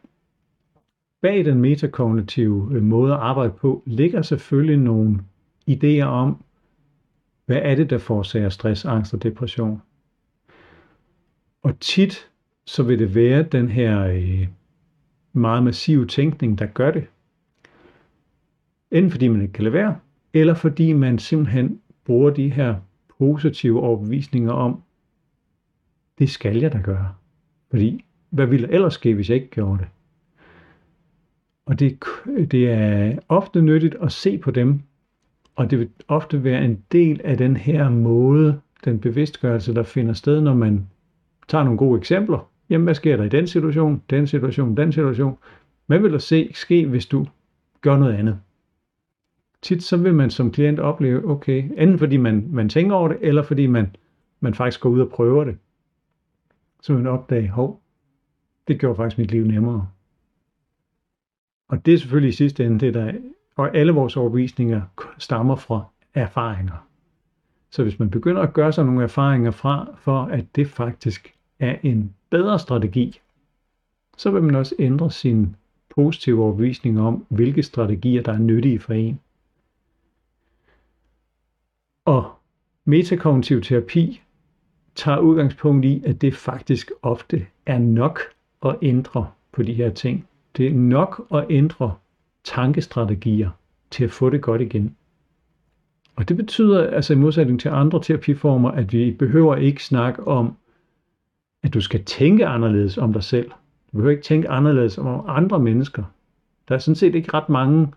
Bag 1.21 1.45
den 1.45 1.61
metakognitive 1.61 2.69
øh, 2.71 2.83
måde 2.83 3.13
at 3.13 3.19
arbejde 3.19 3.53
på, 3.53 3.83
ligger 3.85 4.21
selvfølgelig 4.21 4.77
nogle 4.77 5.19
idéer 5.69 6.03
om, 6.03 6.43
hvad 7.45 7.59
er 7.61 7.75
det, 7.75 7.89
der 7.89 7.97
forårsager 7.97 8.49
stress, 8.49 8.85
angst 8.85 9.13
og 9.13 9.23
depression. 9.23 9.81
Og 11.65 11.79
tit 11.79 12.29
så 12.65 12.83
vil 12.83 12.99
det 12.99 13.15
være 13.15 13.43
den 13.43 13.69
her 13.69 14.07
øh, 14.07 14.47
meget 15.33 15.63
massive 15.63 16.07
tænkning, 16.07 16.59
der 16.59 16.65
gør 16.65 16.91
det. 16.91 17.07
Enten 18.91 19.11
fordi 19.11 19.27
man 19.27 19.41
ikke 19.41 19.53
kan 19.53 19.63
lade 19.63 19.73
være, 19.73 19.99
eller 20.33 20.53
fordi 20.53 20.93
man 20.93 21.19
simpelthen 21.19 21.81
bruger 22.05 22.29
de 22.29 22.49
her 22.49 22.75
positive 23.19 23.79
overbevisninger 23.79 24.51
om, 24.51 24.81
det 26.19 26.29
skal 26.29 26.57
jeg 26.57 26.73
da 26.73 26.81
gøre. 26.83 27.13
Fordi, 27.69 28.05
hvad 28.29 28.45
ville 28.45 28.71
ellers 28.71 28.93
ske, 28.93 29.13
hvis 29.13 29.29
jeg 29.29 29.35
ikke 29.35 29.49
gjorde 29.49 29.77
det? 29.79 29.87
Og 31.65 31.79
det, 31.79 31.99
det 32.51 32.69
er 32.69 33.19
ofte 33.29 33.61
nyttigt 33.61 33.95
at 34.01 34.11
se 34.11 34.37
på 34.37 34.51
dem, 34.51 34.79
og 35.55 35.71
det 35.71 35.79
vil 35.79 35.89
ofte 36.07 36.43
være 36.43 36.65
en 36.65 36.83
del 36.91 37.21
af 37.23 37.37
den 37.37 37.57
her 37.57 37.89
måde, 37.89 38.61
den 38.83 38.99
bevidstgørelse, 38.99 39.73
der 39.73 39.83
finder 39.83 40.13
sted, 40.13 40.41
når 40.41 40.53
man 40.53 40.87
tager 41.47 41.63
nogle 41.63 41.77
gode 41.77 41.97
eksempler. 41.97 42.49
Jamen, 42.69 42.85
hvad 42.85 42.95
sker 42.95 43.17
der 43.17 43.23
i 43.23 43.29
den 43.29 43.47
situation, 43.47 44.03
den 44.09 44.27
situation, 44.27 44.77
den 44.77 44.91
situation? 44.91 45.37
Hvad 45.85 45.99
vil 45.99 46.11
der 46.11 46.17
se, 46.17 46.51
ske, 46.53 46.87
hvis 46.87 47.05
du 47.05 47.27
gør 47.81 47.97
noget 47.97 48.13
andet? 48.13 48.39
Tit 49.61 49.83
så 49.83 49.97
vil 49.97 50.13
man 50.13 50.29
som 50.29 50.51
klient 50.51 50.79
opleve, 50.79 51.29
okay, 51.29 51.63
enten 51.77 51.99
fordi 51.99 52.17
man, 52.17 52.47
man 52.49 52.69
tænker 52.69 52.95
over 52.95 53.07
det, 53.07 53.17
eller 53.21 53.43
fordi 53.43 53.67
man, 53.67 53.95
man 54.39 54.53
faktisk 54.53 54.81
går 54.81 54.89
ud 54.89 54.99
og 54.99 55.09
prøver 55.09 55.43
det. 55.43 55.57
Så 56.81 56.93
man 56.93 57.07
opdager, 57.07 57.51
hov, 57.51 57.81
det 58.67 58.79
gjorde 58.79 58.95
faktisk 58.95 59.17
mit 59.17 59.31
liv 59.31 59.43
nemmere. 59.43 59.87
Og 61.67 61.85
det 61.85 61.93
er 61.93 61.97
selvfølgelig 61.97 62.29
i 62.29 62.35
sidste 62.35 62.65
ende 62.65 62.79
det, 62.79 62.93
der 62.93 63.13
og 63.55 63.75
alle 63.75 63.91
vores 63.91 64.17
overbevisninger 64.17 64.81
stammer 65.17 65.55
fra 65.55 65.83
erfaringer. 66.13 66.87
Så 67.69 67.83
hvis 67.83 67.99
man 67.99 68.09
begynder 68.09 68.41
at 68.41 68.53
gøre 68.53 68.71
sig 68.71 68.85
nogle 68.85 69.03
erfaringer 69.03 69.51
fra, 69.51 69.95
for 69.97 70.21
at 70.21 70.45
det 70.55 70.67
faktisk 70.67 71.34
er 71.59 71.75
en 71.83 72.13
bedre 72.29 72.59
strategi, 72.59 73.19
så 74.17 74.31
vil 74.31 74.43
man 74.43 74.55
også 74.55 74.75
ændre 74.79 75.11
sin 75.11 75.55
positive 75.89 76.43
overbevisning 76.43 77.01
om, 77.01 77.25
hvilke 77.29 77.63
strategier, 77.63 78.21
der 78.21 78.33
er 78.33 78.37
nyttige 78.37 78.79
for 78.79 78.93
en. 78.93 79.19
Og 82.05 82.31
metakognitiv 82.85 83.61
terapi 83.61 84.21
tager 84.95 85.17
udgangspunkt 85.17 85.85
i, 85.85 86.03
at 86.05 86.21
det 86.21 86.35
faktisk 86.35 86.91
ofte 87.01 87.45
er 87.65 87.77
nok 87.77 88.19
at 88.65 88.75
ændre 88.81 89.27
på 89.51 89.63
de 89.63 89.73
her 89.73 89.89
ting. 89.89 90.27
Det 90.57 90.67
er 90.67 90.73
nok 90.73 91.27
at 91.33 91.45
ændre 91.49 91.95
tankestrategier 92.43 93.49
til 93.91 94.03
at 94.03 94.11
få 94.11 94.29
det 94.29 94.41
godt 94.41 94.61
igen. 94.61 94.95
Og 96.15 96.29
det 96.29 96.37
betyder, 96.37 96.89
altså 96.89 97.13
i 97.13 97.17
modsætning 97.17 97.59
til 97.59 97.69
andre 97.69 98.03
terapiformer, 98.03 98.71
at 98.71 98.93
vi 98.93 99.11
behøver 99.11 99.55
ikke 99.55 99.83
snakke 99.83 100.27
om, 100.27 100.55
at 101.65 101.73
du 101.73 101.81
skal 101.81 102.03
tænke 102.03 102.45
anderledes 102.45 102.97
om 102.97 103.13
dig 103.13 103.23
selv. 103.23 103.51
Du 103.51 103.97
behøver 103.97 104.11
ikke 104.11 104.23
tænke 104.23 104.49
anderledes 104.49 104.97
om 104.97 105.25
andre 105.27 105.59
mennesker. 105.59 106.03
Der 106.67 106.75
er 106.75 106.79
sådan 106.79 106.95
set 106.95 107.15
ikke 107.15 107.33
ret 107.33 107.49
mange 107.49 107.87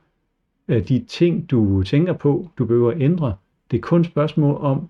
af 0.69 0.85
de 0.85 1.05
ting, 1.09 1.51
du 1.51 1.83
tænker 1.83 2.13
på, 2.13 2.49
du 2.59 2.65
behøver 2.65 2.91
at 2.91 3.01
ændre. 3.01 3.35
Det 3.71 3.77
er 3.77 3.81
kun 3.81 4.01
et 4.01 4.07
spørgsmål 4.07 4.57
om, 4.61 4.89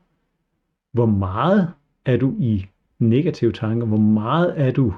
hvor 0.92 1.06
meget 1.06 1.72
er 2.04 2.16
du 2.16 2.34
i 2.38 2.66
negative 2.98 3.52
tanker, 3.52 3.86
hvor 3.86 3.96
meget 3.96 4.54
er 4.56 4.70
du 4.70 4.94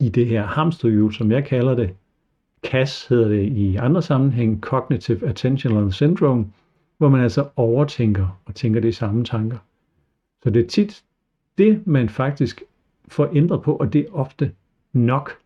i 0.00 0.08
det 0.08 0.26
her 0.26 0.46
hamsterhjul, 0.46 1.12
som 1.12 1.32
jeg 1.32 1.44
kalder 1.44 1.74
det, 1.74 1.94
CAS 2.66 3.06
hedder 3.06 3.28
det 3.28 3.42
i 3.42 3.76
andre 3.76 4.02
sammenhæng, 4.02 4.60
Cognitive 4.60 5.28
Attentional 5.28 5.92
Syndrome, 5.92 6.46
hvor 6.98 7.08
man 7.08 7.20
altså 7.20 7.48
overtænker 7.56 8.40
og 8.44 8.54
tænker 8.54 8.80
de 8.80 8.92
samme 8.92 9.24
tanker. 9.24 9.58
Så 10.42 10.50
det 10.50 10.64
er 10.64 10.68
tit 10.68 11.04
det, 11.58 11.86
man 11.86 12.08
faktisk 12.08 12.62
får 13.12 13.30
ændret 13.34 13.62
på, 13.62 13.76
og 13.76 13.92
det 13.92 14.00
er 14.00 14.12
ofte 14.12 14.52
nok 14.92 15.38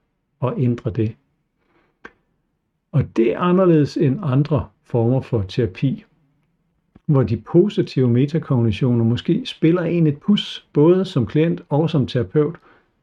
at 0.42 0.54
ændre 0.56 0.90
det. 0.90 1.16
Og 2.92 3.16
det 3.16 3.32
er 3.32 3.38
anderledes 3.38 3.96
end 3.96 4.18
andre 4.22 4.68
former 4.84 5.20
for 5.20 5.42
terapi, 5.42 6.04
hvor 7.06 7.22
de 7.22 7.36
positive 7.36 8.08
metakognitioner 8.08 9.04
måske 9.04 9.46
spiller 9.46 9.82
en 9.82 10.06
et 10.06 10.18
pus, 10.18 10.68
både 10.72 11.04
som 11.04 11.26
klient 11.26 11.62
og 11.68 11.90
som 11.90 12.06
terapeut, 12.06 12.56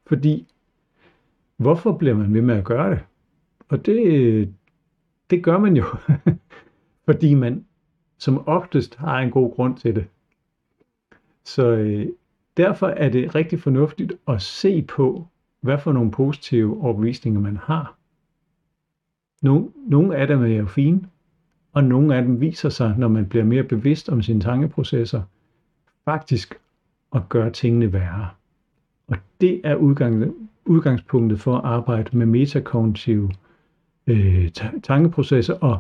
fordi 0.06 0.48
hvorfor 1.58 1.92
bliver 1.98 2.16
man 2.16 2.34
ved 2.34 2.42
med 2.42 2.56
at 2.56 2.64
gøre 2.64 2.92
det? 2.92 3.00
Og 3.70 3.86
det, 3.86 4.54
det 5.30 5.44
gør 5.44 5.58
man 5.58 5.78
jo, 5.78 5.86
fordi 7.06 7.34
man 7.34 7.66
som 8.18 8.48
oftest 8.48 8.96
har 8.96 9.20
en 9.20 9.32
god 9.32 9.56
grund 9.56 9.78
til 9.78 9.96
det. 9.96 10.06
Så 11.44 11.68
øh, 11.68 12.08
derfor 12.58 12.88
er 12.88 13.10
det 13.10 13.36
rigtig 13.36 13.60
fornuftigt 13.60 14.14
at 14.28 14.42
se 14.42 14.82
på, 14.82 15.28
hvad 15.62 15.78
for 15.78 15.92
nogle 15.92 16.12
positive 16.12 16.84
overbevisninger 16.84 17.40
man 17.40 17.58
har. 17.58 17.96
Nogle, 19.42 19.70
nogle 19.88 20.16
af 20.18 20.28
dem 20.28 20.44
er 20.44 20.48
jo 20.48 20.66
fine, 20.66 21.02
og 21.74 21.84
nogle 21.84 22.16
af 22.16 22.24
dem 22.24 22.42
viser 22.42 22.70
sig, 22.70 22.96
når 22.98 23.08
man 23.08 23.26
bliver 23.26 23.46
mere 23.46 23.64
bevidst 23.64 24.10
om 24.10 24.22
sine 24.22 24.42
tankeprocesser, 24.42 25.22
faktisk 26.06 26.60
at 27.16 27.30
gøre 27.30 27.52
tingene 27.52 27.94
værre. 27.94 28.30
Og 29.08 29.18
det 29.42 29.62
er 29.64 29.76
udgang, 29.76 30.34
udgangspunktet 30.66 31.40
for 31.40 31.58
at 31.58 31.66
arbejde 31.66 32.18
med 32.18 32.26
metakognitive 32.26 33.32
øh, 34.08 34.50
tankeprocesser 34.84 35.54
og 35.54 35.80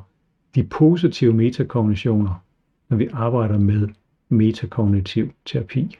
de 0.55 0.63
positive 0.63 1.33
metakognitioner, 1.33 2.43
når 2.89 2.97
vi 2.97 3.09
arbejder 3.13 3.57
med 3.57 3.87
metakognitiv 4.29 5.31
terapi. 5.45 5.97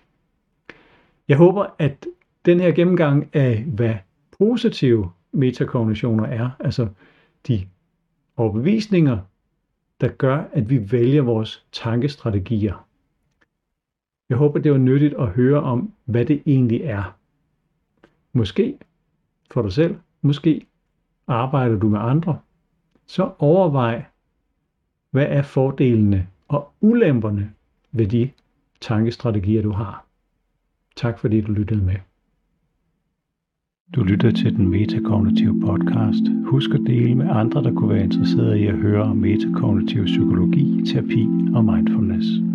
Jeg 1.28 1.38
håber, 1.38 1.66
at 1.80 2.06
den 2.46 2.60
her 2.60 2.72
gennemgang 2.72 3.36
af, 3.36 3.64
hvad 3.64 3.96
positive 4.40 5.12
metakognitioner 5.32 6.26
er, 6.26 6.50
altså 6.60 6.88
de 7.48 7.68
overbevisninger, 8.38 9.20
der 10.02 10.08
gør, 10.08 10.44
at 10.52 10.70
vi 10.70 10.92
vælger 10.92 11.22
vores 11.22 11.66
tankestrategier. 11.72 12.88
Jeg 14.30 14.38
håber, 14.38 14.60
det 14.60 14.72
var 14.72 14.78
nyttigt 14.78 15.14
at 15.14 15.28
høre 15.28 15.62
om, 15.62 15.94
hvad 16.06 16.26
det 16.26 16.44
egentlig 16.46 16.82
er. 16.82 17.18
Måske 18.34 18.78
for 19.52 19.62
dig 19.62 19.74
selv, 19.74 19.96
måske 20.22 20.66
arbejder 21.28 21.80
du 21.80 21.90
med 21.90 22.00
andre. 22.00 22.40
Så 23.06 23.32
overvej, 23.40 24.06
hvad 25.12 25.26
er 25.30 25.42
fordelene 25.42 26.28
og 26.48 26.72
ulemperne 26.82 27.54
ved 27.92 28.08
de 28.08 28.30
tankestrategier, 28.82 29.62
du 29.62 29.72
har. 29.72 30.06
Tak 30.96 31.20
fordi 31.20 31.42
du 31.42 31.52
lyttede 31.52 31.84
med. 31.84 31.96
Du 33.96 34.04
lytter 34.04 34.32
til 34.32 34.56
den 34.56 34.68
metakognitive 34.68 35.62
podcast. 35.62 36.24
Husk 36.46 36.70
at 36.70 36.82
dele 36.88 37.16
med 37.16 37.30
andre, 37.30 37.64
der 37.64 37.74
kunne 37.74 37.90
være 37.90 38.04
interesserede 38.04 38.60
i 38.60 38.68
at 38.68 38.76
høre 38.76 39.04
om 39.04 39.18
metakognitiv 39.18 40.06
psykologi, 40.06 40.86
terapi 40.86 41.28
og 41.56 41.66
mindfulness. 41.66 42.53